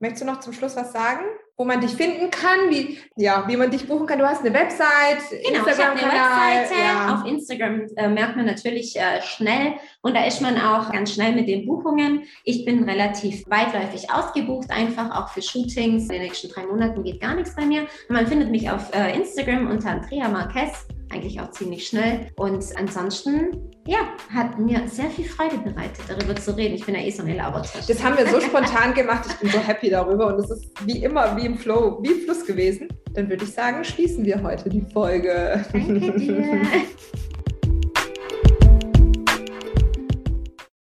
möchtest 0.00 0.22
du 0.22 0.26
noch 0.26 0.40
zum 0.40 0.52
Schluss 0.52 0.76
was 0.76 0.92
sagen? 0.92 1.24
wo 1.56 1.64
man 1.64 1.80
dich 1.80 1.92
finden 1.92 2.30
kann, 2.30 2.70
wie, 2.70 2.98
ja, 3.16 3.44
wie 3.46 3.56
man 3.56 3.70
dich 3.70 3.86
buchen 3.86 4.06
kann. 4.06 4.18
Du 4.18 4.26
hast 4.26 4.44
eine 4.44 4.52
Website, 4.52 5.18
genau, 5.30 5.64
Instagram-Kanal. 5.64 6.66
Ja. 6.76 7.14
Auf 7.14 7.26
Instagram 7.26 7.86
äh, 7.96 8.08
merkt 8.08 8.36
man 8.36 8.46
natürlich 8.46 8.96
äh, 8.96 9.22
schnell 9.22 9.74
und 10.02 10.16
da 10.16 10.24
ist 10.24 10.40
man 10.40 10.58
auch 10.58 10.90
ganz 10.90 11.14
schnell 11.14 11.34
mit 11.34 11.46
den 11.48 11.66
Buchungen. 11.66 12.24
Ich 12.42 12.64
bin 12.64 12.82
relativ 12.82 13.44
weitläufig 13.48 14.10
ausgebucht, 14.10 14.70
einfach 14.70 15.14
auch 15.14 15.28
für 15.28 15.42
Shootings. 15.42 16.04
In 16.04 16.08
den 16.08 16.22
nächsten 16.22 16.48
drei 16.48 16.66
Monaten 16.66 17.04
geht 17.04 17.20
gar 17.20 17.36
nichts 17.36 17.54
bei 17.54 17.64
mir. 17.64 17.86
Man 18.08 18.26
findet 18.26 18.50
mich 18.50 18.68
auf 18.68 18.92
äh, 18.92 19.14
Instagram 19.16 19.70
unter 19.70 19.90
Andrea 19.90 20.28
Marquez 20.28 20.88
eigentlich 21.14 21.40
auch 21.40 21.50
ziemlich 21.50 21.86
schnell. 21.86 22.26
Und 22.36 22.64
ansonsten, 22.76 23.70
ja, 23.86 23.98
hat 24.32 24.58
mir 24.58 24.88
sehr 24.88 25.10
viel 25.10 25.24
Freude 25.24 25.58
bereitet, 25.58 26.04
darüber 26.08 26.34
zu 26.36 26.56
reden. 26.56 26.74
Ich 26.74 26.84
bin 26.84 26.94
ja 26.94 27.00
eh 27.00 27.10
so 27.10 27.22
eine 27.22 27.36
Labertasche. 27.36 27.86
Das 27.86 28.02
haben 28.02 28.18
wir 28.18 28.26
so 28.26 28.40
spontan 28.46 28.94
gemacht. 28.94 29.24
Ich 29.28 29.36
bin 29.36 29.50
so 29.50 29.58
happy 29.58 29.90
darüber 29.90 30.34
und 30.34 30.44
es 30.44 30.50
ist 30.50 30.86
wie 30.86 31.04
immer, 31.04 31.36
wie 31.36 31.46
im 31.46 31.56
Flow, 31.56 31.98
wie 32.02 32.12
im 32.12 32.20
Fluss 32.20 32.44
gewesen. 32.44 32.88
Dann 33.14 33.28
würde 33.28 33.44
ich 33.44 33.52
sagen, 33.52 33.84
schließen 33.84 34.24
wir 34.24 34.42
heute 34.42 34.68
die 34.68 34.82
Folge. 34.82 35.64
Danke 35.72 36.18
dir. 36.18 36.62